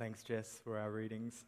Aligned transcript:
Thanks, 0.00 0.22
Jess, 0.22 0.58
for 0.64 0.78
our 0.78 0.90
readings. 0.90 1.44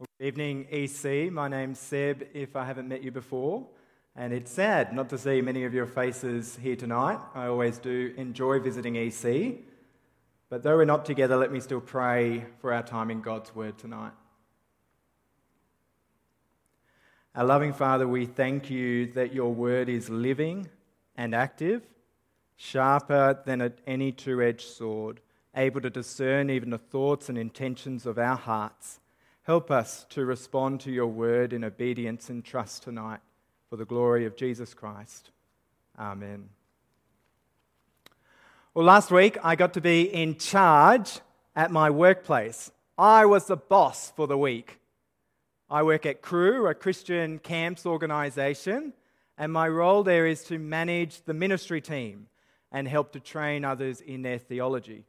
Well, 0.00 0.08
good 0.18 0.26
evening, 0.26 0.66
EC. 0.68 1.30
My 1.30 1.46
name's 1.46 1.78
Seb, 1.78 2.26
if 2.34 2.56
I 2.56 2.64
haven't 2.64 2.88
met 2.88 3.04
you 3.04 3.12
before. 3.12 3.68
And 4.16 4.32
it's 4.32 4.50
sad 4.50 4.92
not 4.92 5.08
to 5.10 5.16
see 5.16 5.40
many 5.42 5.62
of 5.62 5.72
your 5.72 5.86
faces 5.86 6.58
here 6.60 6.74
tonight. 6.74 7.20
I 7.36 7.46
always 7.46 7.78
do 7.78 8.12
enjoy 8.16 8.58
visiting 8.58 8.96
EC. 8.96 9.60
But 10.50 10.64
though 10.64 10.76
we're 10.76 10.86
not 10.86 11.04
together, 11.04 11.36
let 11.36 11.52
me 11.52 11.60
still 11.60 11.80
pray 11.80 12.46
for 12.60 12.72
our 12.72 12.82
time 12.82 13.12
in 13.12 13.20
God's 13.20 13.54
Word 13.54 13.78
tonight. 13.78 14.12
Our 17.36 17.44
loving 17.44 17.72
Father, 17.72 18.08
we 18.08 18.26
thank 18.26 18.70
you 18.70 19.06
that 19.12 19.32
your 19.32 19.54
Word 19.54 19.88
is 19.88 20.10
living 20.10 20.68
and 21.14 21.32
active, 21.32 21.82
sharper 22.56 23.40
than 23.46 23.72
any 23.86 24.10
two 24.10 24.42
edged 24.42 24.66
sword 24.66 25.20
able 25.54 25.80
to 25.80 25.90
discern 25.90 26.50
even 26.50 26.70
the 26.70 26.78
thoughts 26.78 27.28
and 27.28 27.36
intentions 27.36 28.06
of 28.06 28.18
our 28.18 28.36
hearts. 28.36 29.00
Help 29.42 29.70
us 29.70 30.04
to 30.10 30.24
respond 30.24 30.80
to 30.80 30.90
your 30.90 31.06
word 31.06 31.52
in 31.52 31.64
obedience 31.64 32.28
and 32.28 32.44
trust 32.44 32.82
tonight 32.82 33.20
for 33.70 33.76
the 33.76 33.84
glory 33.84 34.26
of 34.26 34.36
Jesus 34.36 34.74
Christ. 34.74 35.30
Amen. 35.98 36.50
Well, 38.74 38.84
last 38.84 39.10
week 39.10 39.38
I 39.42 39.56
got 39.56 39.74
to 39.74 39.80
be 39.80 40.02
in 40.02 40.36
charge 40.36 41.20
at 41.56 41.70
my 41.70 41.90
workplace. 41.90 42.70
I 42.96 43.26
was 43.26 43.46
the 43.46 43.56
boss 43.56 44.12
for 44.14 44.26
the 44.26 44.38
week. 44.38 44.78
I 45.70 45.82
work 45.82 46.06
at 46.06 46.22
Crew, 46.22 46.66
a 46.66 46.74
Christian 46.74 47.38
camps 47.38 47.84
organization, 47.84 48.92
and 49.36 49.52
my 49.52 49.68
role 49.68 50.02
there 50.02 50.26
is 50.26 50.44
to 50.44 50.58
manage 50.58 51.22
the 51.22 51.34
ministry 51.34 51.80
team 51.80 52.28
and 52.70 52.86
help 52.86 53.12
to 53.12 53.20
train 53.20 53.64
others 53.64 54.00
in 54.00 54.22
their 54.22 54.38
theology. 54.38 55.04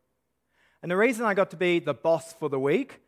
And 0.81 0.89
the 0.89 0.97
reason 0.97 1.25
I 1.25 1.33
got 1.33 1.51
to 1.51 1.57
be 1.57 1.79
the 1.79 1.93
boss 1.93 2.33
for 2.33 2.49
the 2.49 2.59
week 2.59 3.01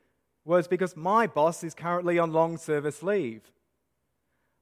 was 0.43 0.67
because 0.67 0.95
my 0.95 1.27
boss 1.27 1.63
is 1.63 1.73
currently 1.73 2.20
on 2.20 2.34
long 2.34 2.57
service 2.57 3.02
leave. 3.03 3.41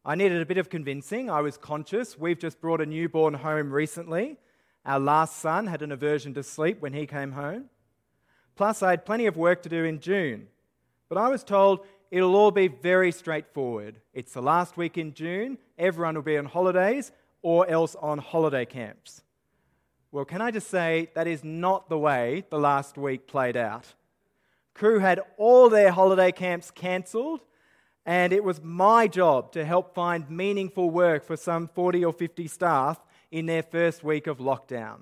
I 0.06 0.16
needed 0.16 0.42
a 0.42 0.46
bit 0.46 0.58
of 0.58 0.70
convincing. 0.70 1.30
I 1.30 1.42
was 1.42 1.58
conscious. 1.58 2.18
We've 2.18 2.40
just 2.40 2.62
brought 2.62 2.82
a 2.82 2.86
newborn 2.86 3.36
home 3.36 3.72
recently. 3.72 4.38
Our 4.86 5.00
last 5.00 5.38
son 5.38 5.68
had 5.68 5.82
an 5.82 5.92
aversion 5.92 6.34
to 6.36 6.44
sleep 6.44 6.82
when 6.82 6.94
he 6.94 7.06
came 7.06 7.34
home. 7.34 7.66
Plus, 8.56 8.82
I 8.84 8.92
had 8.92 9.06
plenty 9.06 9.26
of 9.26 9.38
work 9.38 9.62
to 9.64 9.70
do 9.70 9.84
in 9.84 10.00
June. 10.00 10.48
But 11.10 11.18
I 11.18 11.30
was 11.30 11.44
told 11.44 11.86
it'll 12.12 12.36
all 12.36 12.52
be 12.52 12.68
very 12.68 13.12
straightforward. 13.12 14.02
It's 14.14 14.34
the 14.34 14.42
last 14.42 14.78
week 14.78 14.98
in 14.98 15.14
June, 15.14 15.58
everyone 15.78 16.16
will 16.16 16.22
be 16.22 16.38
on 16.38 16.46
holidays 16.46 17.12
or 17.42 17.68
else 17.70 17.96
on 17.96 18.18
holiday 18.18 18.66
camps. 18.66 19.22
Well, 20.12 20.26
can 20.26 20.42
I 20.42 20.50
just 20.50 20.70
say 20.70 21.10
that 21.14 21.28
is 21.28 21.44
not 21.44 21.88
the 21.88 21.98
way 21.98 22.44
the 22.50 22.58
last 22.58 22.98
week 22.98 23.28
played 23.28 23.56
out. 23.56 23.94
Crew 24.74 25.00
had 25.00 25.22
all 25.38 25.70
their 25.70 25.92
holiday 25.92 26.32
camps 26.32 26.72
cancelled, 26.72 27.42
and 28.06 28.34
it 28.34 28.44
was 28.44 28.62
my 28.64 29.08
job 29.08 29.52
to 29.52 29.64
help 29.64 29.94
find 29.94 30.30
meaningful 30.30 30.90
work 30.90 31.26
for 31.26 31.38
some 31.38 31.68
40 31.68 32.06
or 32.06 32.14
50 32.14 32.48
staff 32.48 33.00
in 33.30 33.46
their 33.46 33.62
first 33.62 34.04
week 34.04 34.26
of 34.26 34.40
lockdown. 34.40 35.02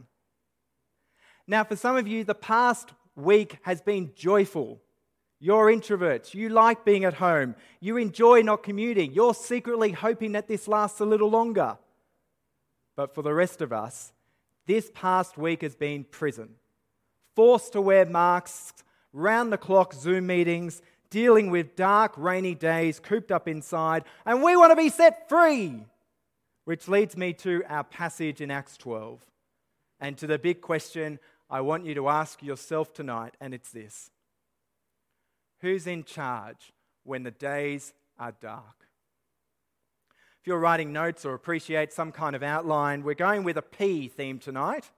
Now, 1.47 1.63
for 1.63 1.77
some 1.77 1.95
of 1.95 2.05
you, 2.05 2.25
the 2.25 2.35
past 2.35 2.91
week 3.15 3.59
has 3.61 3.81
been 3.81 4.11
joyful. 4.13 4.81
You're 5.39 5.67
introverts. 5.67 6.33
You 6.33 6.49
like 6.49 6.83
being 6.83 7.05
at 7.05 7.13
home. 7.13 7.55
You 7.79 7.95
enjoy 7.95 8.41
not 8.41 8.63
commuting. 8.63 9.13
You're 9.13 9.35
secretly 9.35 9.91
hoping 9.91 10.33
that 10.33 10.49
this 10.49 10.67
lasts 10.67 10.99
a 10.99 11.05
little 11.05 11.29
longer. 11.29 11.77
But 12.97 13.15
for 13.15 13.21
the 13.21 13.33
rest 13.33 13.61
of 13.61 13.71
us, 13.71 14.11
this 14.67 14.91
past 14.93 15.37
week 15.37 15.63
has 15.63 15.75
been 15.75 16.03
prison. 16.03 16.49
Forced 17.35 17.73
to 17.73 17.81
wear 17.81 18.05
masks, 18.05 18.83
round 19.13 19.51
the 19.51 19.57
clock 19.57 19.93
Zoom 19.93 20.27
meetings, 20.27 20.81
dealing 21.09 21.49
with 21.49 21.75
dark, 21.75 22.13
rainy 22.17 22.53
days 22.53 22.99
cooped 22.99 23.31
up 23.31 23.47
inside, 23.47 24.03
and 24.25 24.43
we 24.43 24.55
want 24.55 24.71
to 24.71 24.75
be 24.75 24.89
set 24.89 25.27
free. 25.29 25.85
Which 26.65 26.87
leads 26.87 27.15
me 27.15 27.33
to 27.33 27.63
our 27.67 27.85
passage 27.85 28.41
in 28.41 28.51
Acts 28.51 28.77
12 28.77 29.25
and 29.99 30.17
to 30.17 30.27
the 30.27 30.37
big 30.37 30.61
question 30.61 31.17
I 31.49 31.61
want 31.61 31.85
you 31.85 31.95
to 31.95 32.09
ask 32.09 32.43
yourself 32.43 32.93
tonight, 32.93 33.35
and 33.39 33.53
it's 33.53 33.71
this 33.71 34.11
Who's 35.61 35.87
in 35.87 36.03
charge 36.03 36.73
when 37.03 37.23
the 37.23 37.31
days 37.31 37.93
are 38.19 38.33
dark? 38.33 38.86
If 40.47 40.49
you're 40.49 40.59
writing 40.59 40.93
notes 40.93 41.25
or 41.25 41.33
appreciate 41.33 41.91
some 41.91 42.13
kind 42.13 42.33
of 42.33 42.41
outline, 42.41 43.03
we're 43.03 43.15
going 43.15 43.43
with 43.43 43.57
a 43.57 43.61
P 43.61 44.07
theme 44.07 44.39
tonight. 44.39 44.89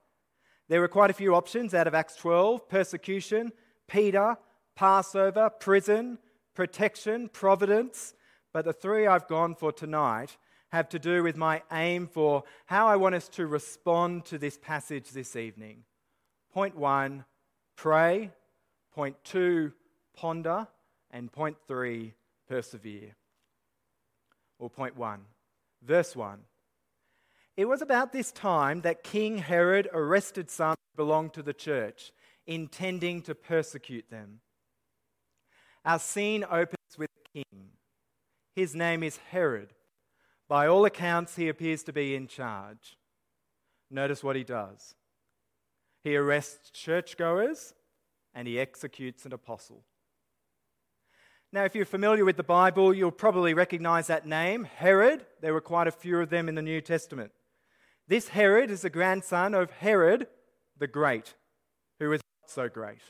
There 0.68 0.78
were 0.78 0.86
quite 0.86 1.10
a 1.10 1.12
few 1.12 1.34
options 1.34 1.74
out 1.74 1.88
of 1.88 1.92
Acts 1.92 2.14
12 2.14 2.68
persecution, 2.68 3.50
Peter, 3.88 4.36
Passover, 4.76 5.50
prison, 5.50 6.18
protection, 6.54 7.28
providence. 7.30 8.14
But 8.52 8.64
the 8.64 8.72
three 8.72 9.08
I've 9.08 9.26
gone 9.26 9.56
for 9.56 9.72
tonight 9.72 10.36
have 10.70 10.88
to 10.90 11.00
do 11.00 11.24
with 11.24 11.36
my 11.36 11.64
aim 11.72 12.06
for 12.06 12.44
how 12.66 12.86
I 12.86 12.94
want 12.94 13.16
us 13.16 13.26
to 13.30 13.48
respond 13.48 14.26
to 14.26 14.38
this 14.38 14.56
passage 14.56 15.10
this 15.10 15.34
evening. 15.34 15.82
Point 16.54 16.76
one, 16.76 17.24
pray. 17.74 18.30
Point 18.94 19.16
two, 19.24 19.72
ponder. 20.14 20.68
And 21.10 21.32
point 21.32 21.56
three, 21.66 22.14
persevere. 22.48 23.16
Or 24.60 24.70
point 24.70 24.96
one, 24.96 25.22
Verse 25.82 26.14
1. 26.14 26.40
It 27.56 27.66
was 27.66 27.82
about 27.82 28.12
this 28.12 28.32
time 28.32 28.82
that 28.82 29.02
King 29.02 29.38
Herod 29.38 29.88
arrested 29.92 30.50
some 30.50 30.76
who 30.76 31.04
belonged 31.04 31.34
to 31.34 31.42
the 31.42 31.52
church, 31.52 32.12
intending 32.46 33.22
to 33.22 33.34
persecute 33.34 34.10
them. 34.10 34.40
Our 35.84 35.98
scene 35.98 36.44
opens 36.44 36.96
with 36.96 37.10
a 37.10 37.38
king. 37.38 37.70
His 38.54 38.74
name 38.74 39.02
is 39.02 39.18
Herod. 39.30 39.74
By 40.48 40.66
all 40.66 40.84
accounts, 40.84 41.36
he 41.36 41.48
appears 41.48 41.82
to 41.84 41.92
be 41.92 42.14
in 42.14 42.26
charge. 42.26 42.96
Notice 43.90 44.22
what 44.22 44.36
he 44.36 44.44
does 44.44 44.94
he 46.02 46.16
arrests 46.16 46.70
churchgoers 46.70 47.74
and 48.34 48.48
he 48.48 48.58
executes 48.58 49.26
an 49.26 49.32
apostle. 49.32 49.84
Now, 51.52 51.64
if 51.64 51.74
you're 51.74 51.84
familiar 51.84 52.24
with 52.24 52.36
the 52.36 52.44
Bible, 52.44 52.94
you'll 52.94 53.10
probably 53.10 53.54
recognize 53.54 54.06
that 54.06 54.24
name, 54.24 54.62
Herod. 54.62 55.26
There 55.40 55.52
were 55.52 55.60
quite 55.60 55.88
a 55.88 55.92
few 55.92 56.20
of 56.20 56.30
them 56.30 56.48
in 56.48 56.54
the 56.54 56.62
New 56.62 56.80
Testament. 56.80 57.32
This 58.06 58.28
Herod 58.28 58.70
is 58.70 58.82
the 58.82 58.90
grandson 58.90 59.52
of 59.54 59.72
Herod 59.72 60.28
the 60.78 60.86
Great, 60.86 61.34
who 61.98 62.08
was 62.10 62.20
not 62.42 62.50
so 62.50 62.68
great. 62.68 63.00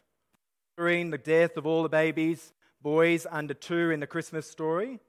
During 0.79 1.11
the 1.11 1.19
death 1.19 1.59
of 1.59 1.67
all 1.67 1.83
the 1.83 1.91
babies, 1.91 2.55
boys 2.81 3.27
under 3.31 3.53
two 3.53 3.91
in 3.91 4.01
the 4.01 4.07
Christmas 4.07 4.51
story. 4.51 5.01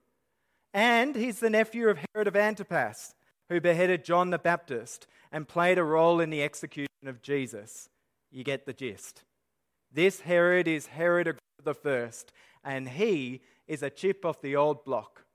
And 0.74 1.16
he's 1.16 1.40
the 1.40 1.50
nephew 1.50 1.88
of 1.88 2.00
Herod 2.14 2.28
of 2.28 2.36
Antipas, 2.36 3.16
who 3.48 3.62
beheaded 3.62 4.04
John 4.04 4.32
the 4.32 4.40
Baptist 4.40 5.08
and 5.32 5.48
played 5.48 5.78
a 5.78 5.84
role 5.86 6.20
in 6.20 6.32
the 6.32 6.44
execution 6.44 7.08
of 7.08 7.22
Jesus. 7.22 7.88
You 8.30 8.44
get 8.44 8.66
the 8.66 8.74
gist. 8.74 9.24
This 9.90 10.22
Herod 10.22 10.68
is 10.68 10.88
Herod 10.88 11.28
the 11.64 11.74
First, 11.74 12.32
and 12.64 12.90
he 12.90 13.42
is 13.68 13.84
a 13.84 13.90
chip 13.90 14.26
off 14.26 14.42
the 14.42 14.56
old 14.56 14.84
block. 14.84 15.26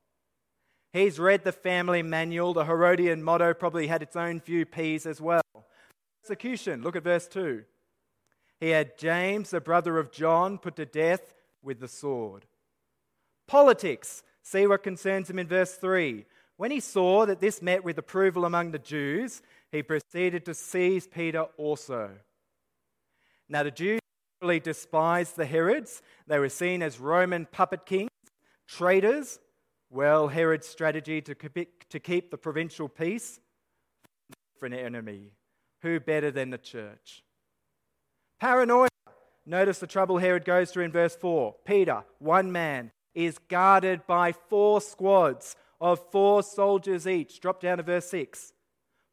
He's 0.92 1.19
read 1.19 1.44
the 1.44 1.53
family 1.53 2.03
manual. 2.03 2.54
The 2.54 2.64
Herodian 2.64 3.22
motto 3.22 3.53
probably 3.53 3.87
had 3.87 4.03
its 4.03 4.16
own 4.16 4.41
few 4.41 4.65
P's 4.65 5.04
as 5.06 5.20
well. 5.20 5.42
Persecution, 6.22 6.82
look 6.82 6.97
at 6.97 7.04
verse 7.04 7.28
2. 7.28 7.65
He 8.60 8.70
had 8.70 8.97
James, 8.97 9.50
the 9.50 9.60
brother 9.60 9.98
of 9.98 10.10
John, 10.10 10.59
put 10.59 10.76
to 10.76 10.86
death 10.86 11.34
with 11.62 11.81
the 11.81 11.88
sword. 11.88 12.47
Politics, 13.47 14.22
see 14.42 14.66
what 14.66 14.82
concerns 14.82 15.28
him 15.28 15.38
in 15.38 15.47
verse 15.47 15.75
3. 15.75 16.25
When 16.56 16.70
he 16.70 16.81
saw 16.81 17.26
that 17.26 17.41
this 17.41 17.60
met 17.60 17.84
with 17.84 17.98
approval 17.98 18.47
among 18.47 18.70
the 18.70 18.78
Jews, 18.78 19.42
he 19.70 19.82
proceeded 19.82 20.47
to 20.47 20.54
seize 20.54 21.06
Peter 21.06 21.42
also. 21.59 22.12
Now, 23.48 23.62
the 23.62 23.70
Jews 23.70 24.00
really 24.41 24.60
despised 24.60 25.36
the 25.36 25.47
Herods. 25.47 26.02
They 26.26 26.38
were 26.38 26.48
seen 26.48 26.82
as 26.82 27.00
Roman 27.00 27.47
puppet 27.47 27.86
kings, 27.86 28.10
traitors. 28.68 29.38
Well, 29.91 30.28
Herod's 30.28 30.66
strategy 30.66 31.21
to 31.22 31.34
keep 31.34 32.30
the 32.30 32.38
provincial 32.38 32.88
peace 32.88 33.41
for 34.59 34.66
an 34.66 34.74
enemy. 34.74 35.33
Who 35.83 36.00
better 36.00 36.30
than 36.30 36.50
the 36.50 36.59
church? 36.59 37.22
Paranoia. 38.41 38.88
Notice 39.47 39.78
the 39.78 39.86
trouble 39.86 40.18
Herod 40.18 40.44
goes 40.44 40.72
through 40.72 40.84
in 40.84 40.92
verse 40.92 41.15
4. 41.15 41.54
Peter, 41.65 42.03
one 42.18 42.50
man, 42.50 42.91
is 43.15 43.39
guarded 43.48 44.06
by 44.06 44.32
four 44.32 44.80
squads 44.80 45.54
of 45.80 46.00
four 46.10 46.42
soldiers 46.42 47.06
each. 47.06 47.41
Drop 47.41 47.60
down 47.60 47.77
to 47.77 47.84
verse 47.84 48.10
6. 48.10 48.53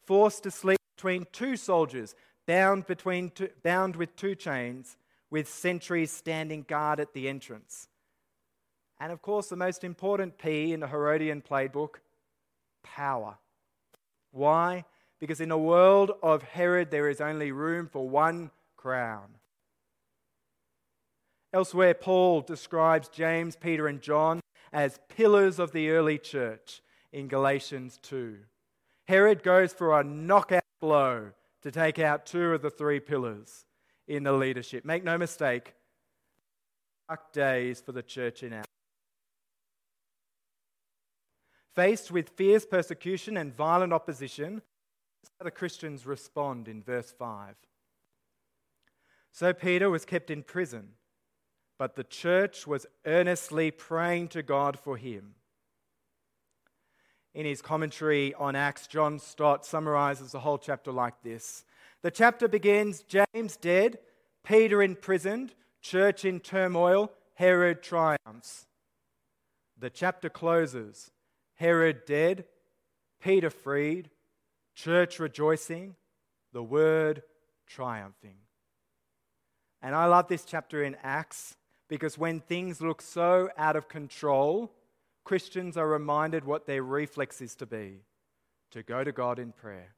Forced 0.05 0.43
to 0.43 0.51
sleep 0.51 0.79
between 0.97 1.27
two 1.31 1.55
soldiers, 1.55 2.15
bound, 2.47 2.87
between 2.87 3.29
two, 3.29 3.49
bound 3.61 3.95
with 3.95 4.15
two 4.15 4.33
chains, 4.33 4.97
with 5.33 5.49
sentries 5.49 6.11
standing 6.11 6.61
guard 6.61 6.99
at 6.99 7.11
the 7.15 7.27
entrance. 7.27 7.87
And 8.99 9.11
of 9.11 9.23
course, 9.23 9.47
the 9.47 9.55
most 9.55 9.83
important 9.83 10.37
P 10.37 10.71
in 10.73 10.79
the 10.79 10.87
Herodian 10.87 11.41
playbook 11.41 11.95
power. 12.83 13.39
Why? 14.29 14.85
Because 15.19 15.41
in 15.41 15.49
a 15.49 15.57
world 15.57 16.11
of 16.21 16.43
Herod, 16.43 16.91
there 16.91 17.09
is 17.09 17.19
only 17.19 17.51
room 17.51 17.89
for 17.91 18.07
one 18.07 18.51
crown. 18.77 19.25
Elsewhere, 21.51 21.95
Paul 21.95 22.41
describes 22.41 23.07
James, 23.07 23.55
Peter, 23.55 23.87
and 23.87 24.03
John 24.03 24.39
as 24.71 24.99
pillars 25.09 25.57
of 25.57 25.71
the 25.71 25.89
early 25.89 26.19
church 26.19 26.83
in 27.11 27.27
Galatians 27.27 27.97
2. 28.03 28.37
Herod 29.07 29.41
goes 29.41 29.73
for 29.73 29.99
a 29.99 30.03
knockout 30.03 30.61
blow 30.79 31.31
to 31.63 31.71
take 31.71 31.97
out 31.97 32.27
two 32.27 32.53
of 32.53 32.61
the 32.61 32.69
three 32.69 32.99
pillars 32.99 33.65
in 34.07 34.23
the 34.23 34.33
leadership. 34.33 34.85
Make 34.85 35.03
no 35.03 35.17
mistake, 35.17 35.73
dark 37.07 37.31
days 37.31 37.81
for 37.81 37.91
the 37.91 38.03
church 38.03 38.43
in 38.43 38.53
Acts. 38.53 38.67
Faced 41.75 42.11
with 42.11 42.29
fierce 42.29 42.65
persecution 42.65 43.37
and 43.37 43.55
violent 43.55 43.93
opposition, 43.93 44.61
how 45.39 45.45
the 45.45 45.51
Christians 45.51 46.05
respond 46.05 46.67
in 46.67 46.83
verse 46.83 47.11
5. 47.17 47.55
So 49.31 49.53
Peter 49.53 49.89
was 49.89 50.05
kept 50.05 50.29
in 50.29 50.43
prison 50.43 50.89
but 51.77 51.95
the 51.95 52.03
church 52.03 52.67
was 52.67 52.85
earnestly 53.05 53.71
praying 53.71 54.29
to 54.29 54.43
God 54.43 54.79
for 54.79 54.97
him. 54.97 55.35
In 57.33 57.45
his 57.45 57.61
commentary 57.61 58.33
on 58.35 58.55
Acts, 58.55 58.85
John 58.87 59.19
Stott 59.19 59.65
summarizes 59.65 60.31
the 60.31 60.39
whole 60.39 60.59
chapter 60.59 60.91
like 60.91 61.23
this 61.23 61.65
The 62.03 62.11
chapter 62.11 62.49
begins 62.49 63.03
James 63.03 63.55
dead, 63.55 63.97
Peter 64.43 64.83
imprisoned, 64.83 65.53
church 65.81 66.25
in 66.25 66.41
turmoil, 66.41 67.13
Herod 67.35 67.81
triumphs. 67.81 68.67
The 69.79 69.89
chapter 69.89 70.29
closes 70.29 71.11
Herod 71.55 72.05
dead, 72.05 72.43
Peter 73.21 73.49
freed, 73.49 74.09
church 74.75 75.17
rejoicing, 75.17 75.95
the 76.51 76.61
word 76.61 77.23
triumphing. 77.67 78.35
And 79.81 79.95
I 79.95 80.05
love 80.05 80.27
this 80.27 80.43
chapter 80.43 80.83
in 80.83 80.97
Acts 81.03 81.55
because 81.87 82.17
when 82.17 82.41
things 82.41 82.81
look 82.81 83.01
so 83.01 83.49
out 83.57 83.77
of 83.77 83.87
control, 83.87 84.73
Christians 85.23 85.77
are 85.77 85.87
reminded 85.87 86.43
what 86.43 86.67
their 86.67 86.83
reflex 86.83 87.39
is 87.41 87.55
to 87.55 87.65
be 87.65 88.01
to 88.71 88.83
go 88.83 89.05
to 89.05 89.11
God 89.13 89.39
in 89.39 89.53
prayer. 89.53 89.93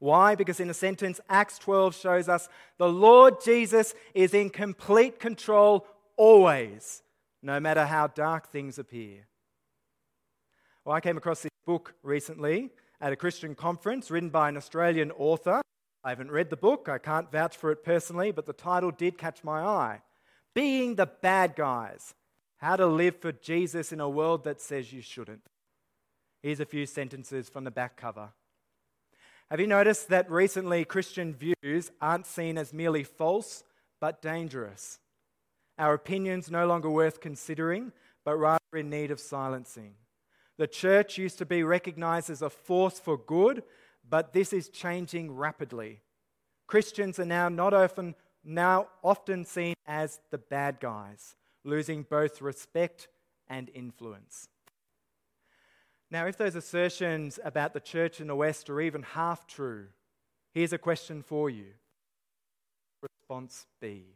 Why? 0.00 0.34
Because 0.34 0.58
in 0.58 0.68
a 0.68 0.74
sentence, 0.74 1.20
Acts 1.28 1.58
12 1.58 1.94
shows 1.94 2.28
us 2.28 2.48
the 2.78 2.88
Lord 2.88 3.40
Jesus 3.44 3.94
is 4.14 4.34
in 4.34 4.50
complete 4.50 5.20
control 5.20 5.86
always, 6.16 7.02
no 7.42 7.60
matter 7.60 7.86
how 7.86 8.08
dark 8.08 8.48
things 8.48 8.78
appear. 8.78 9.28
Well, 10.84 10.96
I 10.96 11.00
came 11.00 11.16
across 11.16 11.42
this 11.42 11.50
book 11.64 11.94
recently 12.02 12.70
at 13.00 13.12
a 13.12 13.16
Christian 13.16 13.54
conference 13.54 14.10
written 14.10 14.30
by 14.30 14.48
an 14.48 14.56
Australian 14.56 15.12
author 15.12 15.62
I 16.02 16.08
haven't 16.08 16.30
read 16.30 16.48
the 16.48 16.56
book, 16.56 16.88
I 16.88 16.96
can't 16.96 17.30
vouch 17.30 17.56
for 17.56 17.70
it 17.70 17.84
personally, 17.84 18.30
but 18.30 18.46
the 18.46 18.54
title 18.54 18.90
did 18.90 19.18
catch 19.18 19.44
my 19.44 19.60
eye 19.60 20.00
Being 20.54 20.94
the 20.94 21.06
Bad 21.06 21.56
Guys 21.56 22.14
How 22.56 22.76
to 22.76 22.86
Live 22.86 23.16
for 23.16 23.32
Jesus 23.32 23.92
in 23.92 24.00
a 24.00 24.08
World 24.08 24.44
That 24.44 24.62
Says 24.62 24.92
You 24.94 25.02
Shouldn't. 25.02 25.42
Here's 26.42 26.60
a 26.60 26.64
few 26.64 26.86
sentences 26.86 27.50
from 27.50 27.64
the 27.64 27.70
back 27.70 27.98
cover. 27.98 28.30
Have 29.50 29.60
you 29.60 29.66
noticed 29.66 30.08
that 30.08 30.30
recently 30.30 30.84
Christian 30.84 31.34
views 31.34 31.90
aren't 32.00 32.26
seen 32.26 32.56
as 32.56 32.72
merely 32.72 33.02
false, 33.02 33.64
but 34.00 34.22
dangerous? 34.22 34.98
Our 35.78 35.94
opinions 35.94 36.50
no 36.50 36.66
longer 36.66 36.90
worth 36.90 37.20
considering, 37.20 37.92
but 38.24 38.36
rather 38.36 38.60
in 38.74 38.90
need 38.90 39.10
of 39.10 39.18
silencing. 39.18 39.94
The 40.56 40.66
church 40.66 41.18
used 41.18 41.38
to 41.38 41.46
be 41.46 41.62
recognized 41.62 42.30
as 42.30 42.42
a 42.42 42.50
force 42.50 43.00
for 43.00 43.16
good 43.16 43.62
but 44.10 44.32
this 44.32 44.52
is 44.52 44.68
changing 44.68 45.32
rapidly. 45.32 46.00
Christians 46.66 47.18
are 47.18 47.24
now 47.24 47.48
not 47.48 47.72
often 47.72 48.14
now 48.42 48.88
often 49.04 49.44
seen 49.44 49.74
as 49.86 50.18
the 50.30 50.38
bad 50.38 50.80
guys, 50.80 51.36
losing 51.62 52.02
both 52.02 52.40
respect 52.40 53.08
and 53.48 53.70
influence. 53.74 54.48
Now, 56.10 56.26
if 56.26 56.36
those 56.36 56.56
assertions 56.56 57.38
about 57.44 57.72
the 57.72 57.80
church 57.80 58.20
in 58.20 58.26
the 58.26 58.34
West 58.34 58.68
are 58.68 58.80
even 58.80 59.02
half 59.02 59.46
true, 59.46 59.86
here's 60.52 60.72
a 60.72 60.78
question 60.78 61.22
for 61.22 61.48
you. 61.48 61.66
Response 63.02 63.66
B. 63.80 64.06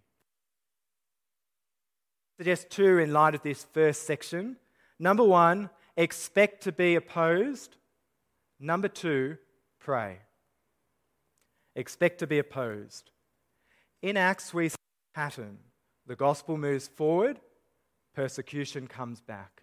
Suggest 2.36 2.68
two 2.70 2.98
in 2.98 3.12
light 3.12 3.36
of 3.36 3.42
this 3.42 3.64
first 3.72 4.06
section. 4.06 4.56
Number 4.98 5.22
one, 5.22 5.70
expect 5.96 6.64
to 6.64 6.72
be 6.72 6.96
opposed. 6.96 7.76
Number 8.58 8.88
two, 8.88 9.36
pray. 9.78 10.18
Expect 11.76 12.18
to 12.18 12.26
be 12.26 12.40
opposed. 12.40 13.12
In 14.02 14.16
Acts, 14.16 14.52
we 14.52 14.68
see 14.68 14.76
a 15.14 15.18
pattern. 15.18 15.58
The 16.06 16.16
gospel 16.16 16.58
moves 16.58 16.88
forward, 16.88 17.40
persecution 18.14 18.88
comes 18.88 19.20
back. 19.20 19.53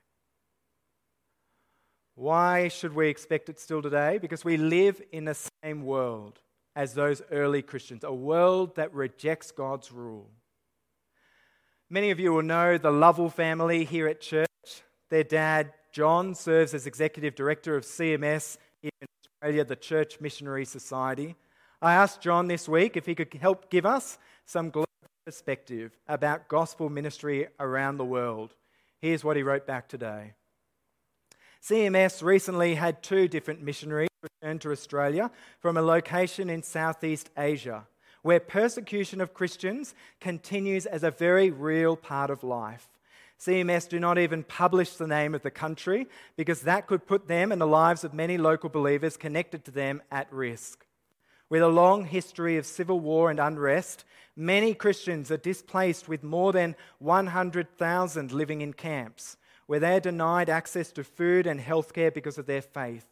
Why 2.16 2.68
should 2.68 2.94
we 2.94 3.08
expect 3.08 3.50
it 3.50 3.60
still 3.60 3.82
today? 3.82 4.18
Because 4.18 4.44
we 4.44 4.58
live 4.58 5.02
in 5.12 5.26
the 5.26 5.38
same 5.64 5.84
world 5.84 6.40
as 6.76 6.94
those 6.94 7.22
early 7.32 7.62
Christians, 7.62 8.04
a 8.04 8.14
world 8.14 8.76
that 8.76 8.94
rejects 8.94 9.52
God's 9.52 9.92
rule. 9.92 10.30
Many 11.90 12.12
of 12.12 12.20
you 12.20 12.32
will 12.32 12.44
know 12.44 12.78
the 12.78 12.92
Lovell 12.92 13.30
family 13.30 13.84
here 13.84 14.08
at 14.08 14.22
church. 14.22 14.48
Their 15.10 15.26
dad, 15.26 15.74
John, 15.92 16.36
serves 16.36 16.74
as 16.74 16.88
executive 16.88 17.36
director 17.36 17.76
of 17.76 17.84
CMS 17.84 18.58
here 18.82 18.92
in 19.02 19.08
Australia, 19.26 19.66
the 19.66 19.76
Church 19.76 20.22
Missionary 20.22 20.64
Society. 20.64 21.36
I 21.82 21.94
asked 21.94 22.22
John 22.22 22.48
this 22.48 22.70
week 22.70 22.96
if 22.96 23.06
he 23.06 23.16
could 23.16 23.34
help 23.34 23.70
give 23.70 23.86
us 23.86 24.18
some 24.46 24.70
global 24.70 24.88
perspective 25.26 25.98
about 26.08 26.48
gospel 26.48 26.90
ministry 26.90 27.48
around 27.60 27.98
the 27.98 28.06
world. 28.06 28.54
Here's 29.02 29.24
what 29.24 29.36
he 29.36 29.44
wrote 29.44 29.68
back 29.68 29.90
today. 29.90 30.34
CMS 31.64 32.24
recently 32.24 32.74
had 32.74 33.04
two 33.04 33.28
different 33.28 33.62
missionaries 33.62 34.10
return 34.24 34.58
to 34.58 34.72
Australia 34.72 35.30
from 35.60 35.78
a 35.78 35.82
location 35.82 36.50
in 36.50 36.64
Southeast 36.64 37.30
Asia, 37.38 37.86
where 38.24 38.40
persecution 38.40 39.22
of 39.22 39.36
Christians 39.36 39.94
continues 40.20 40.88
as 40.88 41.04
a 41.04 41.12
very 41.12 41.52
real 41.52 41.96
part 41.96 42.32
of 42.32 42.44
life. 42.44 42.88
CMS 43.40 43.88
do 43.88 44.00
not 44.00 44.18
even 44.18 44.44
publish 44.44 44.96
the 44.96 45.06
name 45.06 45.36
of 45.36 45.44
the 45.44 45.52
country 45.52 46.08
because 46.36 46.62
that 46.62 46.88
could 46.88 47.06
put 47.06 47.28
them 47.28 47.52
and 47.52 47.62
the 47.62 47.68
lives 47.68 48.04
of 48.04 48.14
many 48.14 48.40
local 48.40 48.70
believers 48.70 49.16
connected 49.16 49.64
to 49.66 49.72
them 49.72 50.02
at 50.12 50.32
risk. 50.34 50.86
With 51.48 51.62
a 51.62 51.68
long 51.68 52.06
history 52.06 52.58
of 52.58 52.66
civil 52.66 53.00
war 53.00 53.30
and 53.30 53.40
unrest, 53.40 54.04
many 54.36 54.74
Christians 54.74 55.30
are 55.30 55.38
displaced 55.38 56.08
with 56.08 56.24
more 56.24 56.54
than 56.54 56.76
100,000 56.98 58.32
living 58.32 58.62
in 58.62 58.74
camps 58.74 59.38
where 59.68 59.80
they 59.80 59.96
are 59.96 60.02
denied 60.02 60.50
access 60.50 60.92
to 60.94 61.04
food 61.04 61.48
and 61.48 61.60
healthcare 61.60 62.14
because 62.14 62.38
of 62.38 62.46
their 62.46 62.62
faith. 62.62 63.06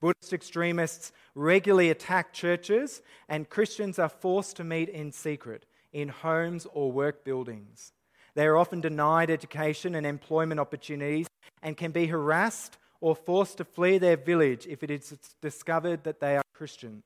Buddhist 0.00 0.32
extremists 0.32 1.12
regularly 1.34 1.90
attack 1.90 2.32
churches, 2.32 3.02
and 3.28 3.48
Christians 3.48 3.98
are 3.98 4.08
forced 4.08 4.56
to 4.56 4.64
meet 4.64 4.88
in 4.88 5.12
secret 5.12 5.66
in 5.92 6.08
homes 6.08 6.66
or 6.72 6.92
work 6.92 7.24
buildings. 7.24 7.92
They 8.34 8.46
are 8.46 8.56
often 8.56 8.80
denied 8.80 9.30
education 9.30 9.94
and 9.94 10.06
employment 10.06 10.60
opportunities 10.60 11.28
and 11.62 11.76
can 11.76 11.92
be 11.92 12.06
harassed 12.06 12.76
or 13.00 13.14
forced 13.14 13.58
to 13.58 13.64
flee 13.64 13.98
their 13.98 14.16
village 14.16 14.66
if 14.66 14.82
it 14.82 14.90
is 14.90 15.16
discovered 15.40 16.04
that 16.04 16.20
they 16.20 16.36
are 16.36 16.42
Christian. 16.52 17.02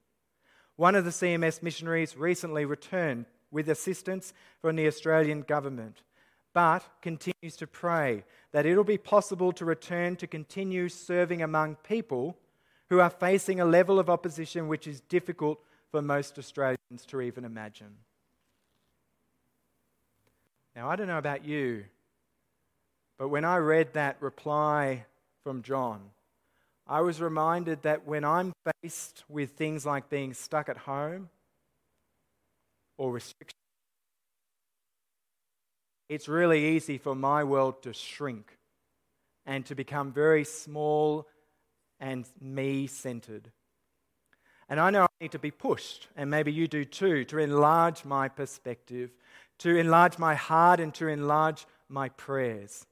One 0.76 0.94
of 0.94 1.04
the 1.04 1.10
CMS 1.10 1.62
missionaries 1.62 2.16
recently 2.16 2.64
returned 2.64 3.26
with 3.50 3.68
assistance 3.68 4.32
from 4.60 4.76
the 4.76 4.87
Australian 4.87 5.42
government, 5.42 6.02
but 6.59 6.83
continues 7.03 7.55
to 7.57 7.69
pray 7.69 8.25
that 8.50 8.67
it'll 8.67 8.83
be 8.83 8.99
possible 8.99 9.53
to 9.53 9.65
return 9.65 10.17
to 10.17 10.27
continue 10.27 10.88
serving 10.88 11.41
among 11.41 11.77
people 11.77 12.37
who 12.88 12.99
are 12.99 13.11
facing 13.11 13.61
a 13.61 13.65
level 13.65 14.00
of 14.00 14.11
opposition 14.11 14.67
which 14.67 14.88
is 14.88 15.00
difficult 15.03 15.61
for 15.93 16.03
most 16.03 16.37
Australians 16.37 17.07
to 17.07 17.21
even 17.21 17.45
imagine. 17.45 17.95
Now, 20.75 20.91
I 20.91 20.97
don't 20.97 21.07
know 21.07 21.19
about 21.19 21.45
you, 21.45 21.85
but 23.19 23.29
when 23.29 23.45
I 23.45 23.59
read 23.59 23.93
that 23.93 24.17
reply 24.19 25.05
from 25.45 25.62
John, 25.62 26.00
I 26.88 27.03
was 27.03 27.21
reminded 27.21 27.83
that 27.83 28.05
when 28.05 28.25
I'm 28.25 28.53
faced 28.83 29.23
with 29.29 29.53
things 29.53 29.87
like 29.87 30.11
being 30.11 30.35
stuck 30.35 30.69
at 30.69 30.79
home 30.79 31.29
or 32.97 33.12
restrictions, 33.12 33.55
it's 36.09 36.29
really 36.29 36.77
easy 36.77 36.99
for 36.99 37.15
my 37.15 37.45
world 37.45 37.83
to 37.83 37.93
shrink 37.93 38.57
and 39.47 39.65
to 39.67 39.75
become 39.75 40.12
very 40.12 40.45
small 40.45 41.27
and 42.00 42.27
me 42.41 42.87
centered. 42.87 43.50
And 44.69 44.79
I 44.79 44.91
know 44.91 45.05
I 45.05 45.09
need 45.21 45.33
to 45.33 45.38
be 45.38 45.50
pushed, 45.50 46.09
and 46.15 46.31
maybe 46.31 46.53
you 46.53 46.69
do 46.69 46.85
too, 46.85 47.25
to 47.25 47.38
enlarge 47.38 48.05
my 48.05 48.29
perspective 48.29 49.11
to 49.59 49.77
enlarge 49.77 50.19
my 50.19 50.35
heart 50.35 50.81
and 50.81 50.95
to 50.95 51.09
enlarge 51.09 51.67
my 51.88 52.09
prayers. 52.11 52.87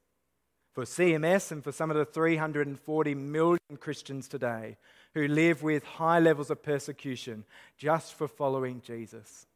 For 0.72 0.84
CMS 0.84 1.52
and 1.52 1.64
for 1.64 1.72
some 1.72 1.90
of 1.90 1.96
the 1.96 2.04
340 2.04 3.14
million 3.14 3.58
Christians 3.80 4.28
today 4.28 4.76
who 5.14 5.26
live 5.26 5.62
with 5.62 5.84
high 5.84 6.18
levels 6.18 6.50
of 6.50 6.62
persecution 6.62 7.44
just 7.78 8.14
for 8.14 8.28
following 8.28 8.82
Jesus. 8.84 9.46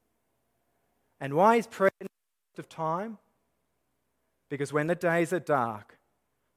And 1.21 1.35
why 1.35 1.57
is 1.57 1.67
prayer 1.67 1.91
of 2.57 2.69
time? 2.69 3.19
Because 4.51 4.73
when 4.73 4.89
the 4.89 4.95
days 4.95 5.33
are 5.33 5.41
dark, 5.41 5.99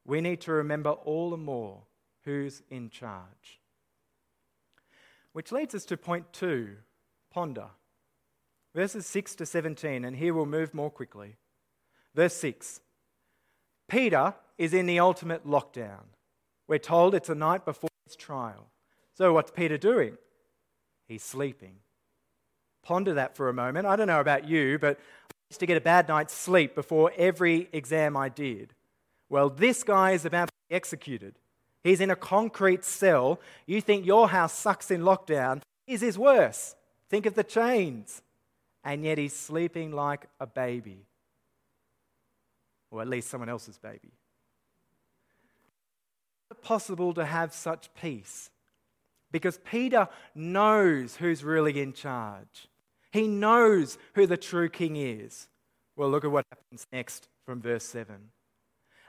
we 0.03 0.19
need 0.19 0.41
to 0.41 0.51
remember 0.51 0.89
all 0.89 1.29
the 1.29 1.37
more 1.37 1.83
who's 2.25 2.61
in 2.69 2.89
charge. 2.89 3.61
Which 5.31 5.51
leads 5.51 5.73
us 5.73 5.85
to 5.85 5.97
point 5.97 6.33
two 6.33 6.75
ponder. 7.31 7.67
Verses 8.75 9.05
6 9.05 9.35
to 9.35 9.45
17, 9.45 10.03
and 10.03 10.15
here 10.15 10.33
we'll 10.33 10.47
move 10.47 10.73
more 10.73 10.89
quickly. 10.89 11.37
Verse 12.15 12.35
6 12.35 12.81
Peter 13.87 14.33
is 14.57 14.73
in 14.73 14.85
the 14.85 14.99
ultimate 14.99 15.45
lockdown. 15.45 16.05
We're 16.67 16.79
told 16.79 17.13
it's 17.13 17.29
a 17.29 17.35
night 17.35 17.65
before 17.65 17.89
his 18.05 18.15
trial. 18.15 18.67
So, 19.15 19.33
what's 19.33 19.51
Peter 19.51 19.77
doing? 19.77 20.17
He's 21.07 21.23
sleeping. 21.23 21.75
Ponder 22.83 23.13
that 23.13 23.35
for 23.35 23.49
a 23.49 23.53
moment. 23.53 23.85
I 23.85 23.95
don't 23.95 24.07
know 24.07 24.19
about 24.19 24.47
you, 24.47 24.79
but 24.79 24.99
to 25.57 25.65
get 25.65 25.77
a 25.77 25.81
bad 25.81 26.07
night's 26.07 26.33
sleep 26.33 26.75
before 26.75 27.11
every 27.17 27.69
exam 27.73 28.15
I 28.17 28.29
did. 28.29 28.73
Well, 29.29 29.49
this 29.49 29.83
guy 29.83 30.11
is 30.11 30.25
about 30.25 30.47
to 30.47 30.53
be 30.69 30.75
executed. 30.75 31.35
He's 31.83 32.01
in 32.01 32.11
a 32.11 32.15
concrete 32.15 32.85
cell. 32.85 33.39
You 33.65 33.81
think 33.81 34.05
your 34.05 34.29
house 34.29 34.53
sucks 34.53 34.91
in 34.91 35.01
lockdown. 35.01 35.61
His 35.85 36.01
is 36.03 36.17
worse. 36.17 36.75
Think 37.09 37.25
of 37.25 37.35
the 37.35 37.43
chains. 37.43 38.21
And 38.83 39.03
yet 39.03 39.17
he's 39.17 39.35
sleeping 39.35 39.91
like 39.91 40.27
a 40.39 40.47
baby. 40.47 41.05
Or 42.91 43.01
at 43.01 43.07
least 43.07 43.29
someone 43.29 43.49
else's 43.49 43.77
baby. 43.77 44.11
Is 46.45 46.51
it 46.51 46.61
possible 46.61 47.13
to 47.13 47.25
have 47.25 47.53
such 47.53 47.89
peace? 47.99 48.49
Because 49.31 49.57
Peter 49.65 50.07
knows 50.35 51.15
who's 51.15 51.43
really 51.43 51.81
in 51.81 51.93
charge. 51.93 52.67
He 53.13 53.27
knows 53.27 53.99
who 54.15 54.25
the 54.25 54.37
true 54.37 54.69
king 54.69 54.95
is. 54.95 55.47
Well, 55.95 56.09
look 56.09 56.25
at 56.25 56.31
what 56.31 56.45
happens 56.51 56.87
next 56.91 57.27
from 57.45 57.61
verse 57.61 57.85
7. 57.85 58.15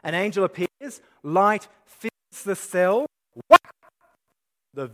An 0.03 0.15
angel 0.15 0.45
appears, 0.45 1.01
light 1.23 1.67
fills 1.87 2.45
the 2.45 2.55
cell. 2.55 3.07
Whack! 3.49 3.73
The 4.75 4.91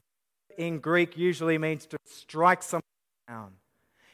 in 0.57 0.79
Greek 0.79 1.17
usually 1.19 1.59
means 1.59 1.87
to 1.87 1.97
strike 2.05 2.63
someone 2.63 2.83
down. 3.27 3.55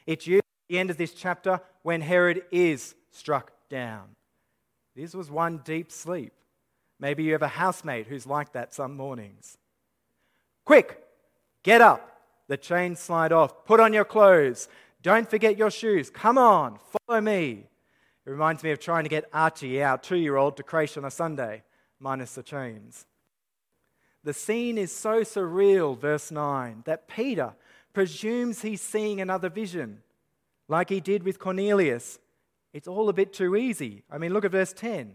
It's 0.07 0.27
used 0.27 0.41
at 0.41 0.73
the 0.73 0.79
end 0.79 0.91
of 0.91 0.97
this 0.97 1.13
chapter 1.13 1.61
when 1.83 2.01
Herod 2.01 2.45
is 2.51 2.95
struck 3.11 3.53
down. 3.69 4.05
This 4.95 5.13
was 5.13 5.31
one 5.31 5.59
deep 5.59 5.93
sleep. 5.93 6.33
Maybe 6.99 7.25
you 7.25 7.33
have 7.33 7.43
a 7.43 7.49
housemate 7.49 8.07
who's 8.07 8.27
like 8.27 8.55
that 8.55 8.73
some 8.73 8.97
mornings. 8.97 9.59
Quick, 10.65 11.05
get 11.63 11.83
up. 11.83 12.17
The 12.49 12.57
chains 12.57 13.01
slide 13.01 13.33
off. 13.33 13.67
Put 13.67 13.81
on 13.81 13.93
your 13.93 14.05
clothes. 14.05 14.69
Don't 15.07 15.31
forget 15.31 15.57
your 15.57 15.71
shoes. 15.71 16.11
Come 16.11 16.37
on, 16.37 16.81
follow 17.07 17.21
me. 17.21 17.69
It 18.27 18.29
reminds 18.29 18.65
me 18.65 18.73
of 18.73 18.81
trying 18.81 19.05
to 19.05 19.09
get 19.09 19.29
Archie, 19.33 19.81
our 19.81 19.99
two 19.99 20.17
year 20.17 20.35
old, 20.35 20.57
to 20.57 20.65
creche 20.65 20.97
on 20.97 21.05
a 21.05 21.13
Sunday, 21.13 21.63
minus 22.01 22.35
the 22.35 22.43
chains. 22.43 23.07
The 24.25 24.33
scene 24.33 24.77
is 24.77 24.91
so 24.93 25.21
surreal, 25.21 25.97
verse 25.97 26.33
9, 26.33 26.83
that 26.87 27.07
Peter 27.07 27.53
presumes 27.93 28.63
he's 28.63 28.81
seeing 28.81 29.21
another 29.21 29.49
vision, 29.49 30.03
like 30.67 30.89
he 30.89 30.99
did 30.99 31.23
with 31.23 31.39
Cornelius. 31.39 32.19
It's 32.73 32.89
all 32.89 33.09
a 33.09 33.13
bit 33.13 33.33
too 33.33 33.55
easy. 33.55 34.03
I 34.11 34.19
mean, 34.19 34.33
look 34.33 34.45
at 34.45 34.51
verse 34.51 34.73
10. 34.73 35.15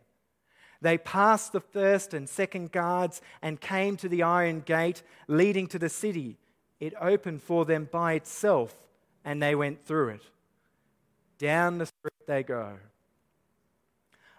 They 0.79 0.99
passed 0.99 1.51
the 1.51 1.59
first 1.59 2.13
and 2.13 2.29
second 2.29 2.71
guards 2.71 3.21
and 3.41 3.59
came 3.59 3.97
to 3.97 4.07
the 4.07 4.23
iron 4.23 4.61
gate 4.61 5.03
leading 5.27 5.67
to 5.67 5.77
the 5.77 5.89
city. 5.89 6.37
It 6.79 6.93
opened 6.97 7.43
for 7.43 7.65
them 7.65 7.89
by 7.91 8.13
itself, 8.13 8.73
and 9.23 9.41
they 9.41 9.55
went 9.55 9.85
through 9.85 10.09
it. 10.09 10.21
Down 11.37 11.77
the 11.77 11.85
street 11.85 12.27
they 12.27 12.43
go. 12.43 12.77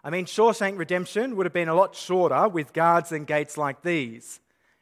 I 0.05 0.11
mean, 0.11 0.27
Shawshank 0.27 0.79
Redemption 0.79 1.37
would 1.37 1.47
have 1.47 1.53
been 1.53 1.69
a 1.69 1.75
lot 1.75 1.95
shorter 1.95 2.49
with 2.49 2.73
guards 2.73 3.13
and 3.13 3.27
gates 3.27 3.57
like 3.57 3.83
these. 3.83 4.41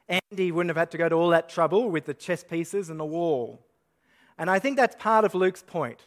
Andy 0.09 0.51
wouldn't 0.51 0.71
have 0.71 0.77
had 0.77 0.91
to 0.91 0.97
go 0.97 1.07
to 1.07 1.15
all 1.15 1.29
that 1.29 1.47
trouble 1.47 1.89
with 1.89 2.05
the 2.05 2.13
chess 2.13 2.43
pieces 2.43 2.89
and 2.89 2.99
the 2.99 3.05
wall. 3.05 3.63
And 4.37 4.49
I 4.49 4.59
think 4.59 4.77
that's 4.77 4.95
part 4.95 5.23
of 5.23 5.35
Luke's 5.35 5.61
point 5.61 6.05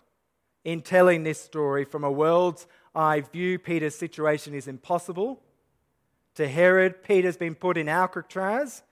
in 0.65 0.83
telling 0.83 1.23
this 1.23 1.41
story 1.41 1.85
from 1.85 2.03
a 2.03 2.11
world's 2.11 2.67
eye 2.95 3.21
view. 3.21 3.59
Peter's 3.59 3.95
situation 3.95 4.55
is 4.55 4.67
impossible. 4.67 5.41
To 6.35 6.49
Herod, 6.49 7.05
Peter's 7.05 7.37
been 7.37 7.55
put 7.55 7.77
in 7.77 7.89
Alcatraz, 7.89 8.83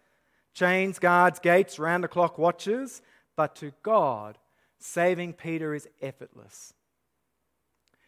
chains, 0.54 0.98
guards, 1.00 1.40
gates, 1.40 1.78
round 1.78 2.04
the 2.04 2.08
clock 2.08 2.38
watches. 2.38 3.02
But 3.34 3.56
to 3.56 3.72
God, 3.82 4.38
saving 4.82 5.34
Peter 5.34 5.74
is 5.74 5.88
effortless. 6.00 6.74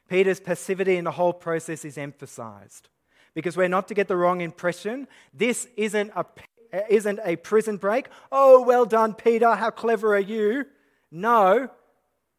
Peter's 0.09 0.41
passivity 0.41 0.97
in 0.97 1.05
the 1.05 1.13
whole 1.13 1.33
process 1.33 1.85
is 1.85 1.97
emphasized. 1.97 2.89
Because 3.35 3.57
we're 3.57 3.69
not 3.69 3.89
to 3.89 3.95
get 3.95 4.07
the 4.09 4.17
wrong 4.17 4.41
impression. 4.41 5.09
This 5.33 5.67
isn't 5.77 6.13
a, 6.15 6.25
uh, 6.73 6.81
isn't 6.89 7.21
a 7.25 7.37
prison 7.37 7.79
break. 7.79 8.09
Oh, 8.31 8.63
well 8.63 8.87
done, 8.87 9.15
Peter. 9.15 9.55
How 9.55 9.71
clever 9.71 10.15
are 10.15 10.21
you? 10.21 10.67
No, 11.11 11.69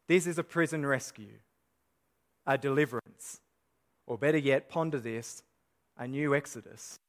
this 0.08 0.27
is 0.27 0.38
a 0.38 0.44
prison 0.44 0.86
rescue, 0.86 1.39
a 2.46 2.58
deliverance. 2.58 3.42
Or 4.08 4.18
better 4.18 4.38
yet, 4.38 4.70
ponder 4.70 5.00
this 5.00 5.44
a 5.98 6.08
new 6.08 6.36
exodus. 6.36 7.00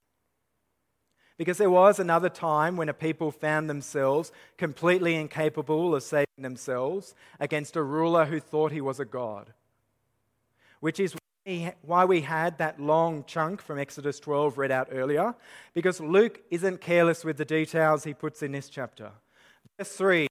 Because 1.38 1.58
there 1.58 1.70
was 1.70 1.98
another 1.98 2.28
time 2.28 2.76
when 2.76 2.88
a 2.88 2.94
people 2.94 3.30
found 3.30 3.68
themselves 3.68 4.32
completely 4.56 5.14
incapable 5.14 5.94
of 5.94 6.02
saving 6.02 6.26
themselves 6.38 7.14
against 7.38 7.76
a 7.76 7.82
ruler 7.82 8.24
who 8.24 8.40
thought 8.40 8.72
he 8.72 8.80
was 8.80 9.00
a 9.00 9.04
god 9.04 9.52
which 10.80 11.00
is 11.00 11.14
why 11.82 12.04
we 12.04 12.20
had 12.22 12.58
that 12.58 12.80
long 12.80 13.24
chunk 13.24 13.62
from 13.62 13.78
Exodus 13.78 14.18
12 14.18 14.58
read 14.58 14.72
out 14.72 14.88
earlier, 14.90 15.34
because 15.74 16.00
Luke 16.00 16.42
isn't 16.50 16.80
careless 16.80 17.24
with 17.24 17.36
the 17.36 17.44
details 17.44 18.04
he 18.04 18.14
puts 18.14 18.42
in 18.42 18.52
this 18.52 18.68
chapter. 18.68 19.12
Verse 19.78 19.92
3, 19.92 20.26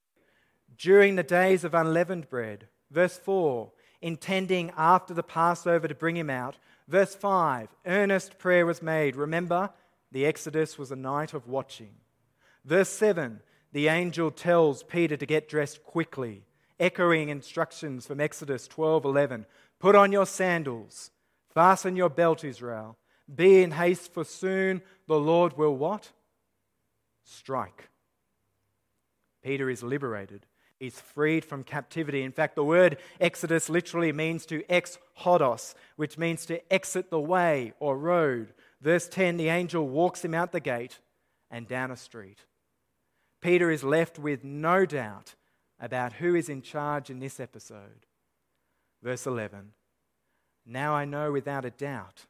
during 0.78 1.16
the 1.16 1.24
days 1.24 1.64
of 1.64 1.74
unleavened 1.74 2.30
bread. 2.30 2.68
Verse 2.92 3.18
4, 3.18 3.72
intending 4.02 4.72
after 4.78 5.14
the 5.14 5.24
Passover 5.24 5.88
to 5.88 5.96
bring 5.96 6.18
him 6.18 6.30
out. 6.30 6.58
Verse 6.88 7.16
5, 7.16 7.70
earnest 7.86 8.38
prayer 8.38 8.66
was 8.66 8.82
made. 8.82 9.16
Remember, 9.16 9.70
the 10.12 10.26
Exodus 10.26 10.78
was 10.78 10.92
a 10.92 10.96
night 10.96 11.34
of 11.34 11.48
watching. 11.48 11.96
Verse 12.64 12.90
7, 12.90 13.42
the 13.72 13.88
angel 13.88 14.32
tells 14.32 14.84
Peter 14.84 15.18
to 15.18 15.26
get 15.26 15.50
dressed 15.50 15.84
quickly, 15.84 16.44
echoing 16.80 17.30
instructions 17.30 18.08
from 18.08 18.22
Exodus 18.22 18.68
12:11. 18.68 19.46
Put 19.80 19.96
on 19.96 20.12
your 20.12 20.26
sandals, 20.26 21.12
fasten 21.54 21.96
your 21.96 22.10
belt, 22.10 22.44
Israel. 22.44 22.98
Be 23.34 23.64
in 23.64 23.72
haste, 23.72 24.14
for 24.14 24.24
soon 24.24 24.82
the 25.08 25.20
Lord 25.20 25.58
will 25.58 25.76
what? 25.76 26.12
Strike. 27.24 27.90
Peter 29.44 29.70
is 29.70 29.84
liberated. 29.84 30.46
He's 30.80 31.00
freed 31.00 31.46
from 31.46 31.64
captivity. 31.64 32.24
In 32.24 32.32
fact, 32.32 32.56
the 32.56 32.64
word 32.64 32.98
Exodus 33.20 33.70
literally 33.70 34.12
means 34.12 34.46
to 34.48 34.64
ex 34.70 34.98
hodos, 35.20 35.74
which 35.96 36.18
means 36.18 36.46
to 36.48 36.74
exit 36.74 37.10
the 37.10 37.20
way 37.20 37.74
or 37.80 37.98
road. 37.98 38.54
Verse 38.82 39.08
10 39.08 39.38
the 39.38 39.50
angel 39.50 39.88
walks 39.88 40.24
him 40.24 40.34
out 40.34 40.52
the 40.52 40.60
gate 40.60 41.00
and 41.50 41.68
down 41.68 41.92
a 41.92 41.96
street. 41.96 42.40
Peter 43.42 43.70
is 43.70 43.84
left 43.84 44.18
with 44.18 44.44
no 44.44 44.86
doubt 44.86 45.36
about 45.80 46.14
who 46.14 46.36
is 46.36 46.50
in 46.50 46.62
charge 46.62 47.10
in 47.10 47.20
this 47.20 47.40
episode. 47.40 48.06
Verse 49.04 49.28
11 49.28 49.72
Now 50.66 50.94
I 50.94 51.06
know 51.06 51.32
without 51.32 51.66
a 51.66 51.72
doubt 51.72 52.26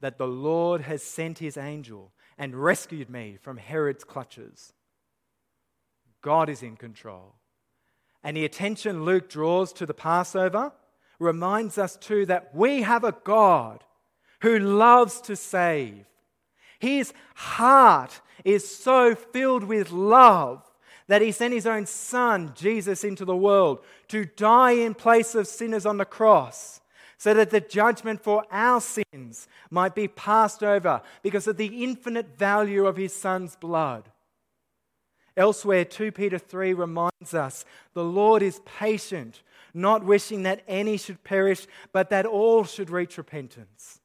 that 0.00 0.18
the 0.18 0.26
Lord 0.26 0.82
has 0.82 1.02
sent 1.02 1.38
his 1.38 1.56
angel 1.56 2.12
and 2.36 2.62
rescued 2.62 3.08
me 3.08 3.38
from 3.40 3.56
Herod's 3.56 4.04
clutches. 4.04 4.72
God 6.22 6.48
is 6.48 6.62
in 6.62 6.76
control. 6.76 7.36
And 8.22 8.36
the 8.36 8.44
attention 8.44 9.04
Luke 9.04 9.28
draws 9.28 9.72
to 9.74 9.86
the 9.86 9.94
Passover 9.94 10.72
reminds 11.18 11.78
us 11.78 11.96
too 11.96 12.26
that 12.26 12.54
we 12.54 12.82
have 12.82 13.04
a 13.04 13.16
God 13.24 13.84
who 14.42 14.58
loves 14.58 15.20
to 15.22 15.36
save. 15.36 16.04
His 16.78 17.14
heart 17.34 18.20
is 18.44 18.68
so 18.68 19.14
filled 19.14 19.64
with 19.64 19.92
love 19.92 20.62
that 21.06 21.22
he 21.22 21.32
sent 21.32 21.54
his 21.54 21.66
own 21.66 21.86
son, 21.86 22.52
Jesus, 22.54 23.04
into 23.04 23.24
the 23.24 23.36
world 23.36 23.84
to 24.08 24.24
die 24.24 24.72
in 24.72 24.94
place 24.94 25.34
of 25.34 25.46
sinners 25.46 25.86
on 25.86 25.96
the 25.96 26.04
cross 26.04 26.80
so 27.18 27.32
that 27.34 27.50
the 27.50 27.60
judgment 27.60 28.20
for 28.20 28.44
our 28.50 28.80
sins 28.80 29.46
might 29.70 29.94
be 29.94 30.08
passed 30.08 30.64
over 30.64 31.02
because 31.22 31.46
of 31.46 31.56
the 31.56 31.84
infinite 31.84 32.36
value 32.36 32.84
of 32.84 32.96
his 32.96 33.14
son's 33.14 33.54
blood. 33.54 34.10
Elsewhere, 35.36 35.84
2 35.84 36.10
Peter 36.10 36.38
3 36.38 36.74
reminds 36.74 37.32
us 37.32 37.64
the 37.94 38.04
Lord 38.04 38.42
is 38.42 38.60
patient, 38.64 39.42
not 39.72 40.04
wishing 40.04 40.42
that 40.42 40.62
any 40.66 40.96
should 40.96 41.22
perish, 41.22 41.68
but 41.92 42.10
that 42.10 42.26
all 42.26 42.64
should 42.64 42.90
reach 42.90 43.16
repentance. 43.16 44.00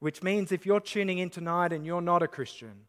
Which 0.00 0.22
means 0.22 0.52
if 0.52 0.64
you're 0.64 0.80
tuning 0.80 1.18
in 1.18 1.30
tonight 1.30 1.72
and 1.72 1.84
you're 1.84 2.00
not 2.00 2.22
a 2.22 2.28
Christian, 2.28 2.86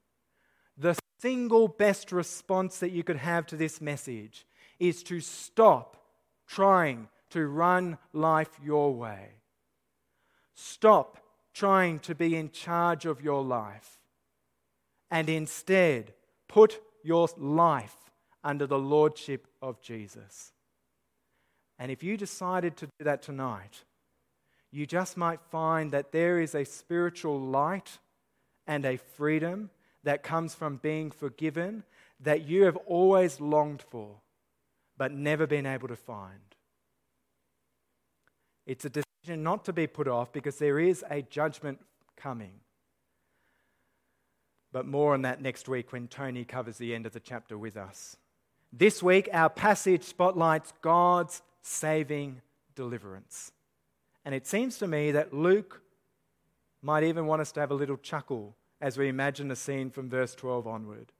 the 0.77 0.97
single 1.19 1.67
best 1.67 2.11
response 2.11 2.79
that 2.79 2.91
you 2.91 3.03
could 3.03 3.17
have 3.17 3.45
to 3.47 3.55
this 3.55 3.81
message 3.81 4.45
is 4.79 5.03
to 5.03 5.19
stop 5.19 5.97
trying 6.47 7.09
to 7.31 7.47
run 7.47 7.97
life 8.13 8.49
your 8.63 8.93
way. 8.93 9.29
Stop 10.55 11.17
trying 11.53 11.99
to 11.99 12.15
be 12.15 12.35
in 12.35 12.51
charge 12.51 13.05
of 13.05 13.21
your 13.21 13.43
life 13.43 13.99
and 15.11 15.29
instead 15.29 16.13
put 16.47 16.79
your 17.03 17.27
life 17.37 17.95
under 18.43 18.67
the 18.67 18.79
lordship 18.79 19.47
of 19.61 19.81
Jesus. 19.81 20.51
And 21.77 21.91
if 21.91 22.03
you 22.03 22.17
decided 22.17 22.77
to 22.77 22.87
do 22.87 23.05
that 23.05 23.21
tonight, 23.21 23.83
you 24.71 24.85
just 24.85 25.17
might 25.17 25.41
find 25.51 25.91
that 25.91 26.11
there 26.11 26.39
is 26.39 26.53
a 26.53 26.63
spiritual 26.63 27.39
light 27.39 27.97
and 28.67 28.85
a 28.85 28.97
freedom 28.97 29.69
that 30.03 30.23
comes 30.23 30.53
from 30.53 30.77
being 30.77 31.11
forgiven 31.11 31.83
that 32.19 32.47
you 32.47 32.63
have 32.63 32.77
always 32.85 33.39
longed 33.39 33.81
for 33.89 34.17
but 34.97 35.13
never 35.13 35.47
been 35.47 35.65
able 35.65 35.88
to 35.88 35.95
find. 35.95 36.39
It's 38.67 38.85
a 38.85 38.89
decision 38.89 39.41
not 39.41 39.65
to 39.65 39.73
be 39.73 39.88
put 39.88 40.07
off 40.07 40.31
because 40.31 40.57
there 40.57 40.77
is 40.77 41.03
a 41.09 41.23
judgment 41.23 41.79
coming. 42.15 42.51
But 44.71 44.85
more 44.85 45.13
on 45.13 45.23
that 45.23 45.41
next 45.41 45.67
week 45.67 45.91
when 45.91 46.07
Tony 46.07 46.45
covers 46.45 46.77
the 46.77 46.93
end 46.93 47.07
of 47.07 47.13
the 47.13 47.19
chapter 47.19 47.57
with 47.57 47.77
us. 47.77 48.17
This 48.71 49.01
week, 49.01 49.27
our 49.33 49.49
passage 49.49 50.03
spotlights 50.03 50.73
God's 50.81 51.41
saving 51.63 52.41
deliverance. 52.75 53.51
And 54.29 54.36
it 54.36 54.45
seems 54.45 54.77
to 54.77 54.86
me 54.86 55.09
that 55.13 55.33
Luke 55.33 55.81
might 56.83 57.03
even 57.03 57.25
want 57.25 57.41
us 57.41 57.51
to 57.53 57.62
have 57.62 57.71
a 57.71 57.74
little 57.74 57.98
chuckle 57.98 58.55
as 58.79 58.95
we 58.95 59.07
imagine 59.07 59.48
the 59.48 59.55
scene 59.55 59.89
from 59.89 60.07
verse 60.07 60.36
12 60.36 60.67
onward. 60.67 61.12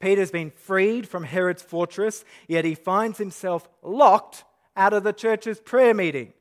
Peter's 0.00 0.30
been 0.30 0.50
freed 0.50 1.08
from 1.08 1.24
Herod's 1.24 1.62
fortress, 1.62 2.26
yet 2.46 2.66
he 2.66 2.74
finds 2.74 3.16
himself 3.16 3.70
locked 3.82 4.44
out 4.76 4.92
of 4.92 5.02
the 5.02 5.14
church's 5.14 5.60
prayer 5.60 5.94
meeting. 5.94 6.34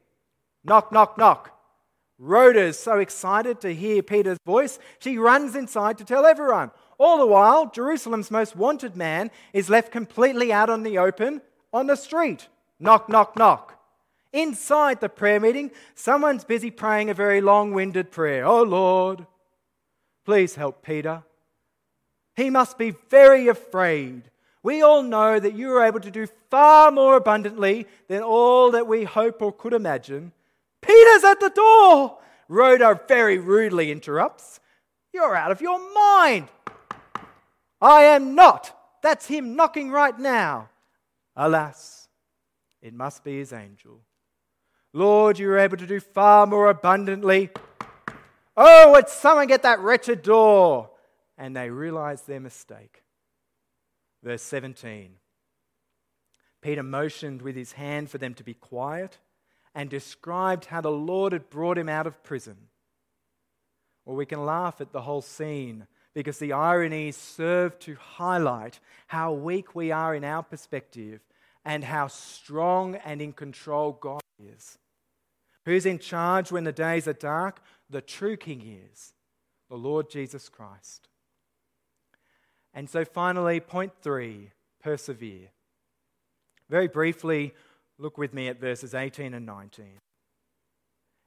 Knock, 0.65 0.91
knock, 0.91 1.17
knock. 1.17 1.57
Rhoda's 2.17 2.77
so 2.77 3.00
excited 3.00 3.62
to 3.62 3.74
hear 3.74 4.03
Peter's 4.03 4.38
voice, 4.45 4.79
she 5.00 5.17
runs 5.17 5.55
inside 5.55 5.98
to 6.00 6.03
tell 6.03 6.25
everyone. 6.25 6.71
All 6.98 7.19
the 7.19 7.25
while, 7.25 7.71
Jerusalem's 7.71 8.29
most 8.29 8.53
wanted 8.53 8.98
man 8.98 9.31
is 9.53 9.69
left 9.69 9.93
completely 9.93 10.51
out 10.51 10.69
on 10.69 10.83
the 10.83 10.98
open 10.98 11.41
on 11.71 11.88
the 11.88 11.95
street. 11.95 12.50
Knock, 12.81 13.07
knock, 13.07 13.38
knock. 13.38 13.78
Inside 14.31 15.01
the 15.01 15.09
prayer 15.09 15.39
meeting, 15.39 15.71
someone's 15.95 16.43
busy 16.43 16.69
praying 16.69 17.09
a 17.09 17.13
very 17.13 17.41
long 17.41 17.74
winded 17.74 18.12
prayer. 18.12 18.45
Oh 18.45 18.62
Lord, 18.62 19.25
please 20.25 20.55
help 20.55 20.83
Peter. 20.83 21.24
He 22.36 22.50
must 22.50 22.77
be 22.77 22.91
very 23.09 23.48
afraid. 23.48 24.29
We 24.62 24.81
all 24.81 25.03
know 25.03 25.39
that 25.39 25.55
you 25.55 25.71
are 25.74 25.86
able 25.86 26.00
to 26.01 26.12
do 26.12 26.27
far 26.50 26.91
more 26.91 27.15
abundantly 27.15 27.88
than 28.07 28.21
all 28.21 28.71
that 28.71 28.88
we 28.88 29.03
hope 29.03 29.41
or 29.41 29.51
could 29.51 29.74
imagine. 29.74 30.31
Peter's 30.81 31.24
at 31.24 31.39
the 31.39 31.50
door! 31.50 32.17
Rhoda 32.48 33.00
very 33.07 33.38
rudely 33.38 33.91
interrupts. 33.91 34.59
You're 35.13 35.36
out 35.36 35.51
of 35.51 35.62
your 35.62 35.79
mind. 35.93 36.50
I 37.81 38.03
am 38.03 38.36
not. 38.36 38.75
That's 39.01 39.27
him 39.27 39.55
knocking 39.55 39.91
right 39.91 40.17
now. 40.17 40.69
Alas, 41.36 42.09
it 42.81 42.93
must 42.93 43.24
be 43.24 43.38
his 43.38 43.53
angel. 43.53 44.01
Lord, 44.93 45.38
you 45.38 45.50
are 45.51 45.60
able 45.60 45.77
to 45.77 45.88
do 45.88 46.00
far 46.00 46.48
more 46.48 46.69
abundantly. 46.69 47.50
Oh, 48.58 48.91
would 48.91 49.08
someone 49.08 49.48
get 49.48 49.63
that 49.63 49.79
wretched 49.79 50.24
door? 50.24 50.89
And 51.38 51.55
they 51.55 51.69
realize 51.69 52.24
their 52.24 52.39
mistake. 52.39 53.03
Verse 54.24 54.41
17 54.41 55.15
Peter 56.62 56.84
motioned 56.84 57.41
with 57.41 57.55
his 57.55 57.74
hand 57.74 58.10
for 58.10 58.17
them 58.17 58.34
to 58.34 58.43
be 58.43 58.53
quiet 58.53 59.17
and 59.74 59.89
described 59.89 60.65
how 60.65 60.81
the 60.81 60.91
Lord 60.91 61.31
had 61.31 61.50
brought 61.50 61.77
him 61.77 61.88
out 61.88 62.05
of 62.05 62.22
prison. 62.22 62.58
Or 64.05 64.15
we 64.15 64.25
can 64.25 64.46
laugh 64.46 64.81
at 64.81 64.91
the 64.91 65.03
whole 65.03 65.22
scene 65.22 65.87
because 66.13 66.40
the 66.40 66.51
ironies 66.51 67.16
serve 67.16 67.79
to 67.79 67.96
highlight 67.96 68.79
how 69.07 69.31
weak 69.31 69.74
we 69.74 69.92
are 69.92 70.13
in 70.16 70.25
our 70.25 70.44
perspective 70.44 71.22
and 71.63 71.83
how 71.83 72.07
strong 72.07 72.96
and 72.96 73.22
in 73.22 73.31
control 73.31 73.94
God 73.94 74.22
is. 74.37 74.77
Who's 75.70 75.86
in 75.86 76.00
charge 76.00 76.51
when 76.51 76.64
the 76.64 76.72
days 76.72 77.08
are 77.08 77.14
dark? 77.14 77.62
The 77.90 78.01
true 78.01 78.38
King 78.38 78.79
is, 78.92 79.14
the 79.70 79.77
Lord 79.77 80.10
Jesus 80.10 80.50
Christ. 80.50 81.08
And 82.74 82.90
so 82.90 83.05
finally, 83.05 83.60
point 83.60 83.94
three 84.01 84.51
persevere. 84.82 85.50
Very 86.70 86.88
briefly, 86.88 87.53
Look 88.01 88.18
with 88.18 88.34
me 88.34 88.48
at 88.48 88.62
verses 88.62 88.96
18 88.96 89.34
and 89.34 89.46
19. 89.46 89.86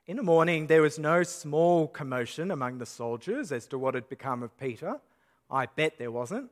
In 0.06 0.16
the 0.16 0.22
morning, 0.22 0.66
there 0.66 0.80
was 0.80 0.98
no 0.98 1.22
small 1.22 1.86
commotion 1.86 2.50
among 2.50 2.78
the 2.78 2.86
soldiers 2.86 3.52
as 3.52 3.66
to 3.66 3.78
what 3.78 3.94
had 3.94 4.08
become 4.08 4.42
of 4.42 4.58
Peter. 4.58 4.98
I 5.50 5.66
bet 5.66 5.98
there 5.98 6.10
wasn't. 6.10 6.50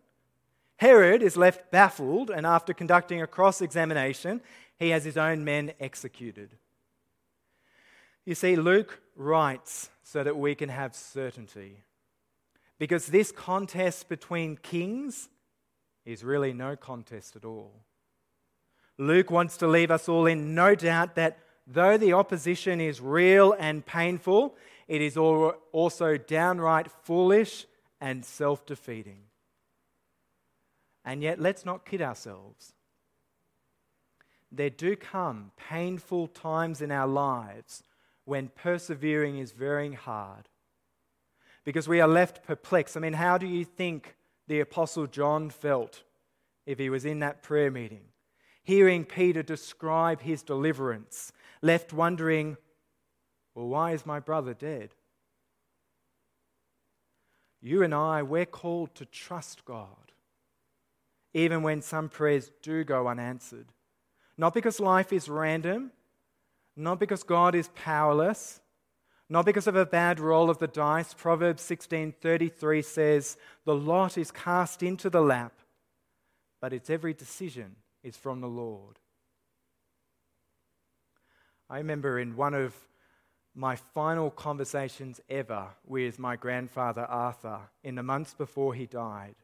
Herod 0.76 1.22
is 1.22 1.38
left 1.38 1.70
baffled, 1.70 2.28
and 2.28 2.46
after 2.46 2.74
conducting 2.74 3.22
a 3.22 3.26
cross 3.26 3.62
examination, 3.62 4.42
he 4.78 4.90
has 4.90 5.04
his 5.04 5.16
own 5.16 5.42
men 5.42 5.72
executed. 5.80 6.50
You 8.24 8.34
see, 8.34 8.56
Luke 8.56 9.00
writes 9.16 9.90
so 10.02 10.22
that 10.22 10.36
we 10.36 10.54
can 10.54 10.68
have 10.68 10.94
certainty. 10.94 11.84
Because 12.78 13.06
this 13.06 13.32
contest 13.32 14.08
between 14.08 14.56
kings 14.56 15.28
is 16.04 16.24
really 16.24 16.52
no 16.52 16.76
contest 16.76 17.36
at 17.36 17.44
all. 17.44 17.72
Luke 18.98 19.30
wants 19.30 19.56
to 19.58 19.66
leave 19.66 19.90
us 19.90 20.08
all 20.08 20.26
in 20.26 20.54
no 20.54 20.74
doubt 20.74 21.14
that 21.14 21.38
though 21.66 21.96
the 21.96 22.12
opposition 22.12 22.80
is 22.80 23.00
real 23.00 23.54
and 23.58 23.84
painful, 23.84 24.56
it 24.88 25.00
is 25.00 25.16
also 25.16 26.16
downright 26.16 26.90
foolish 27.04 27.66
and 28.00 28.24
self 28.24 28.66
defeating. 28.66 29.20
And 31.04 31.22
yet, 31.22 31.40
let's 31.40 31.64
not 31.64 31.86
kid 31.86 32.02
ourselves. 32.02 32.74
There 34.52 34.70
do 34.70 34.96
come 34.96 35.52
painful 35.56 36.26
times 36.28 36.82
in 36.82 36.90
our 36.90 37.06
lives 37.06 37.82
when 38.30 38.48
persevering 38.48 39.38
is 39.38 39.52
very 39.52 39.92
hard 39.92 40.48
because 41.64 41.86
we 41.88 42.00
are 42.00 42.08
left 42.08 42.42
perplexed. 42.44 42.96
I 42.96 43.00
mean, 43.00 43.12
how 43.12 43.36
do 43.36 43.46
you 43.46 43.64
think 43.64 44.16
the 44.48 44.60
Apostle 44.60 45.06
John 45.06 45.50
felt 45.50 46.02
if 46.64 46.78
he 46.78 46.88
was 46.88 47.04
in 47.04 47.18
that 47.20 47.42
prayer 47.42 47.70
meeting? 47.70 48.10
hearing 48.62 49.04
Peter 49.04 49.42
describe 49.42 50.20
his 50.20 50.42
deliverance, 50.42 51.32
left 51.62 51.92
wondering, 51.92 52.56
well, 53.54 53.66
why 53.66 53.92
is 53.92 54.06
my 54.06 54.20
brother 54.20 54.54
dead? 54.54 54.90
You 57.60 57.82
and 57.82 57.94
I, 57.94 58.22
we're 58.22 58.46
called 58.46 58.94
to 58.94 59.04
trust 59.04 59.64
God, 59.64 60.12
even 61.34 61.62
when 61.62 61.82
some 61.82 62.08
prayers 62.08 62.50
do 62.62 62.84
go 62.84 63.08
unanswered. 63.08 63.72
Not 64.38 64.54
because 64.54 64.80
life 64.80 65.12
is 65.12 65.28
random, 65.28 65.90
not 66.80 66.98
because 66.98 67.22
God 67.22 67.54
is 67.54 67.68
powerless, 67.74 68.60
not 69.28 69.46
because 69.46 69.66
of 69.66 69.76
a 69.76 69.86
bad 69.86 70.18
roll 70.18 70.50
of 70.50 70.58
the 70.58 70.66
dice. 70.66 71.14
Proverbs 71.14 71.62
16:33 71.62 72.82
says, 72.82 73.36
"The 73.64 73.74
lot 73.74 74.18
is 74.18 74.30
cast 74.30 74.82
into 74.82 75.08
the 75.08 75.22
lap, 75.22 75.60
but 76.60 76.72
its 76.72 76.90
every 76.90 77.14
decision 77.14 77.76
is 78.02 78.16
from 78.16 78.40
the 78.40 78.48
Lord. 78.48 78.98
I 81.68 81.78
remember 81.78 82.18
in 82.18 82.36
one 82.36 82.54
of 82.54 82.74
my 83.54 83.76
final 83.76 84.30
conversations 84.30 85.20
ever 85.28 85.68
with 85.84 86.18
my 86.18 86.36
grandfather 86.36 87.02
Arthur 87.02 87.60
in 87.82 87.94
the 87.94 88.02
months 88.02 88.34
before 88.34 88.74
he 88.74 88.86
died, 88.86 89.36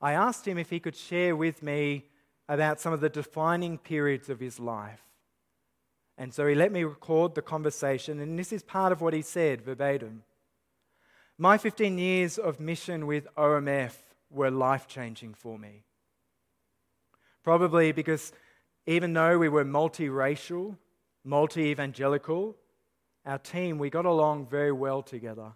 I 0.00 0.12
asked 0.12 0.46
him 0.46 0.58
if 0.58 0.70
he 0.70 0.80
could 0.80 0.96
share 0.96 1.34
with 1.34 1.62
me 1.62 2.10
about 2.48 2.80
some 2.80 2.92
of 2.92 3.00
the 3.00 3.08
defining 3.08 3.78
periods 3.78 4.28
of 4.28 4.40
his 4.40 4.60
life. 4.60 5.05
And 6.18 6.32
so 6.32 6.46
he 6.46 6.54
let 6.54 6.72
me 6.72 6.84
record 6.84 7.34
the 7.34 7.42
conversation, 7.42 8.20
and 8.20 8.38
this 8.38 8.52
is 8.52 8.62
part 8.62 8.92
of 8.92 9.00
what 9.00 9.12
he 9.12 9.22
said 9.22 9.60
verbatim. 9.60 10.22
My 11.36 11.58
15 11.58 11.98
years 11.98 12.38
of 12.38 12.58
mission 12.58 13.06
with 13.06 13.26
OMF 13.36 13.92
were 14.30 14.50
life 14.50 14.88
changing 14.88 15.34
for 15.34 15.58
me. 15.58 15.82
Probably 17.44 17.92
because 17.92 18.32
even 18.86 19.12
though 19.12 19.38
we 19.38 19.48
were 19.48 19.64
multiracial, 19.64 20.76
multi 21.24 21.66
evangelical, 21.66 22.56
our 23.26 23.38
team, 23.38 23.78
we 23.78 23.90
got 23.90 24.06
along 24.06 24.46
very 24.46 24.72
well 24.72 25.02
together. 25.02 25.52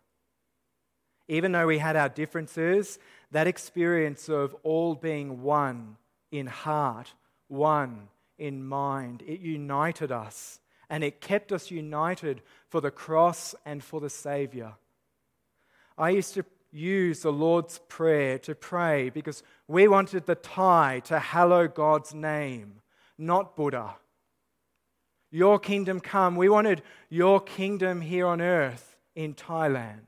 Even 1.29 1.53
though 1.53 1.66
we 1.66 1.79
had 1.79 1.96
our 1.96 2.09
differences, 2.09 2.99
that 3.31 3.46
experience 3.46 4.29
of 4.29 4.55
all 4.62 4.94
being 4.94 5.42
one 5.42 5.96
in 6.33 6.46
heart, 6.46 7.14
one 7.49 8.09
in 8.40 8.64
mind, 8.64 9.22
it 9.26 9.40
united 9.40 10.11
us 10.11 10.59
and 10.88 11.05
it 11.05 11.20
kept 11.20 11.53
us 11.53 11.70
united 11.70 12.42
for 12.68 12.81
the 12.81 12.90
cross 12.90 13.55
and 13.64 13.85
for 13.85 14.00
the 14.00 14.11
Savior. 14.11 14.72
I 15.96 16.11
used 16.11 16.35
to 16.35 16.44
use 16.72 17.20
the 17.20 17.33
Lord's 17.33 17.79
Prayer 17.88 18.38
to 18.40 18.55
pray 18.55 19.11
because 19.11 19.42
we 19.68 19.87
wanted 19.87 20.26
the 20.26 20.35
Thai 20.35 21.00
to 21.05 21.18
hallow 21.20 21.68
God's 21.68 22.12
name, 22.12 22.81
not 23.16 23.55
Buddha. 23.55 23.96
Your 25.31 25.61
kingdom 25.61 26.00
come. 26.00 26.35
We 26.35 26.48
wanted 26.48 26.83
your 27.09 27.40
kingdom 27.40 28.00
here 28.00 28.26
on 28.26 28.40
earth 28.40 28.96
in 29.14 29.35
Thailand. 29.35 30.00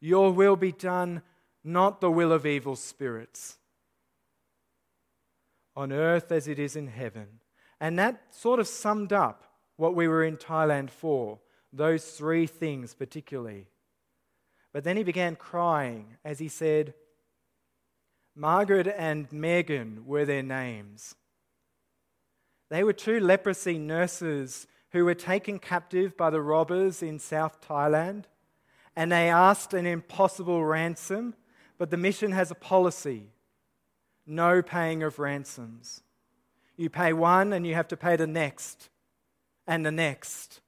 Your 0.00 0.32
will 0.32 0.56
be 0.56 0.72
done, 0.72 1.20
not 1.62 2.00
the 2.00 2.10
will 2.10 2.32
of 2.32 2.46
evil 2.46 2.76
spirits. 2.76 3.58
On 5.76 5.92
earth 5.92 6.32
as 6.32 6.48
it 6.48 6.58
is 6.58 6.76
in 6.76 6.86
heaven. 6.86 7.40
And 7.80 7.98
that 7.98 8.34
sort 8.34 8.60
of 8.60 8.66
summed 8.66 9.12
up 9.12 9.44
what 9.76 9.94
we 9.94 10.08
were 10.08 10.24
in 10.24 10.36
Thailand 10.36 10.90
for, 10.90 11.38
those 11.72 12.04
three 12.04 12.46
things 12.46 12.94
particularly. 12.94 13.66
But 14.72 14.84
then 14.84 14.96
he 14.96 15.04
began 15.04 15.36
crying 15.36 16.16
as 16.24 16.38
he 16.38 16.48
said, 16.48 16.94
Margaret 18.34 18.86
and 18.86 19.30
Megan 19.32 20.04
were 20.06 20.24
their 20.24 20.42
names. 20.42 21.14
They 22.70 22.84
were 22.84 22.92
two 22.92 23.18
leprosy 23.18 23.78
nurses 23.78 24.66
who 24.90 25.04
were 25.04 25.14
taken 25.14 25.58
captive 25.58 26.16
by 26.16 26.30
the 26.30 26.40
robbers 26.40 27.02
in 27.02 27.18
South 27.18 27.60
Thailand, 27.60 28.24
and 28.94 29.10
they 29.10 29.28
asked 29.28 29.74
an 29.74 29.86
impossible 29.86 30.64
ransom, 30.64 31.34
but 31.78 31.90
the 31.90 31.96
mission 31.96 32.32
has 32.32 32.50
a 32.50 32.54
policy 32.54 33.30
no 34.28 34.60
paying 34.60 35.02
of 35.02 35.18
ransoms. 35.18 36.02
You 36.78 36.88
pay 36.88 37.12
one 37.12 37.52
and 37.52 37.66
you 37.66 37.74
have 37.74 37.88
to 37.88 37.96
pay 37.96 38.16
the 38.16 38.26
next 38.26 38.88
and 39.66 39.84
the 39.84 39.90
next. 39.90 40.60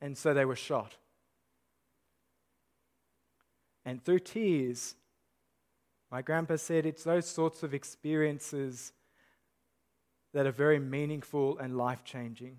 And 0.00 0.16
so 0.16 0.32
they 0.32 0.44
were 0.44 0.54
shot. 0.54 0.94
And 3.84 4.04
through 4.04 4.20
tears, 4.20 4.94
my 6.12 6.20
grandpa 6.20 6.56
said 6.56 6.84
it's 6.84 7.02
those 7.02 7.26
sorts 7.26 7.62
of 7.62 7.72
experiences 7.72 8.92
that 10.34 10.46
are 10.46 10.52
very 10.52 10.78
meaningful 10.78 11.58
and 11.58 11.78
life 11.78 12.04
changing. 12.04 12.58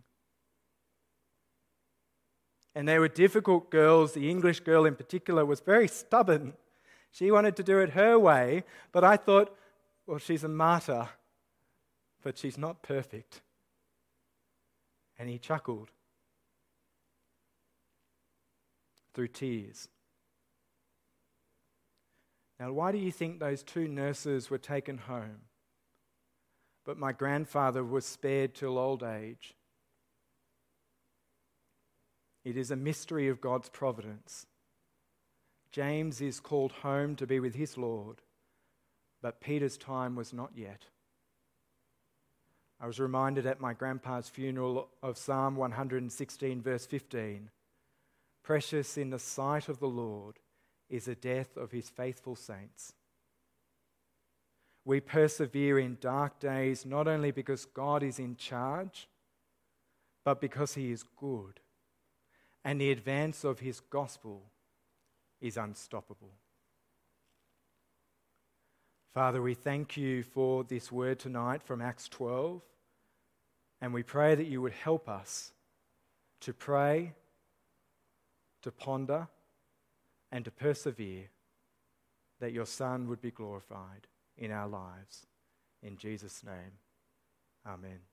And 2.73 2.87
they 2.87 2.97
were 2.97 3.07
difficult 3.07 3.69
girls. 3.69 4.13
The 4.13 4.29
English 4.29 4.61
girl, 4.61 4.85
in 4.85 4.95
particular, 4.95 5.45
was 5.45 5.59
very 5.59 5.87
stubborn. 5.87 6.53
She 7.11 7.29
wanted 7.29 7.55
to 7.57 7.63
do 7.63 7.79
it 7.79 7.91
her 7.91 8.17
way, 8.17 8.63
but 8.91 9.03
I 9.03 9.15
thought, 9.15 9.55
well, 10.07 10.17
she's 10.17 10.43
a 10.43 10.49
martyr, 10.49 11.09
but 12.23 12.37
she's 12.37 12.57
not 12.57 12.83
perfect. 12.83 13.41
And 15.17 15.29
he 15.29 15.37
chuckled 15.37 15.91
through 19.13 19.27
tears. 19.29 19.89
Now, 22.59 22.71
why 22.73 22.91
do 22.91 22.97
you 22.97 23.11
think 23.11 23.39
those 23.39 23.63
two 23.63 23.87
nurses 23.87 24.49
were 24.49 24.57
taken 24.57 24.97
home? 24.97 25.41
But 26.85 26.97
my 26.97 27.11
grandfather 27.11 27.83
was 27.83 28.05
spared 28.05 28.53
till 28.53 28.77
old 28.77 29.03
age. 29.03 29.55
It 32.43 32.57
is 32.57 32.71
a 32.71 32.75
mystery 32.75 33.27
of 33.27 33.41
God's 33.41 33.69
providence. 33.69 34.45
James 35.71 36.19
is 36.19 36.39
called 36.39 36.71
home 36.71 37.15
to 37.15 37.27
be 37.27 37.39
with 37.39 37.55
his 37.55 37.77
Lord, 37.77 38.21
but 39.21 39.41
Peter's 39.41 39.77
time 39.77 40.15
was 40.15 40.33
not 40.33 40.51
yet. 40.55 40.85
I 42.79 42.87
was 42.87 42.99
reminded 42.99 43.45
at 43.45 43.59
my 43.59 43.73
grandpa's 43.73 44.29
funeral 44.29 44.89
of 45.03 45.17
Psalm 45.17 45.55
116, 45.55 46.61
verse 46.61 46.85
15 46.85 47.49
Precious 48.43 48.97
in 48.97 49.09
the 49.09 49.19
sight 49.19 49.67
of 49.69 49.79
the 49.79 49.87
Lord 49.87 50.39
is 50.89 51.05
the 51.05 51.15
death 51.15 51.57
of 51.57 51.71
his 51.71 51.89
faithful 51.89 52.35
saints. 52.35 52.93
We 54.85 55.01
persevere 55.01 55.77
in 55.77 55.97
dark 55.99 56.39
days 56.39 56.85
not 56.85 57.07
only 57.07 57.31
because 57.31 57.65
God 57.65 58.01
is 58.01 58.17
in 58.17 58.37
charge, 58.37 59.07
but 60.23 60.41
because 60.41 60.73
he 60.73 60.91
is 60.91 61.03
good 61.17 61.59
and 62.63 62.79
the 62.79 62.91
advance 62.91 63.43
of 63.43 63.59
his 63.59 63.79
gospel 63.79 64.43
is 65.41 65.57
unstoppable. 65.57 66.33
Father, 69.13 69.41
we 69.41 69.55
thank 69.55 69.97
you 69.97 70.21
for 70.21 70.63
this 70.63 70.91
word 70.91 71.17
tonight 71.17 71.63
from 71.63 71.81
Acts 71.81 72.07
12, 72.09 72.61
and 73.81 73.91
we 73.91 74.03
pray 74.03 74.35
that 74.35 74.45
you 74.45 74.61
would 74.61 74.73
help 74.73 75.09
us 75.09 75.51
to 76.41 76.53
pray, 76.53 77.13
to 78.61 78.71
ponder, 78.71 79.27
and 80.31 80.45
to 80.45 80.51
persevere, 80.51 81.29
that 82.39 82.53
your 82.53 82.67
Son 82.67 83.09
would 83.09 83.19
be 83.19 83.31
glorified 83.31 84.05
in 84.37 84.51
our 84.51 84.67
lives. 84.67 85.25
In 85.81 85.97
Jesus' 85.97 86.43
name, 86.43 86.77
amen. 87.65 87.99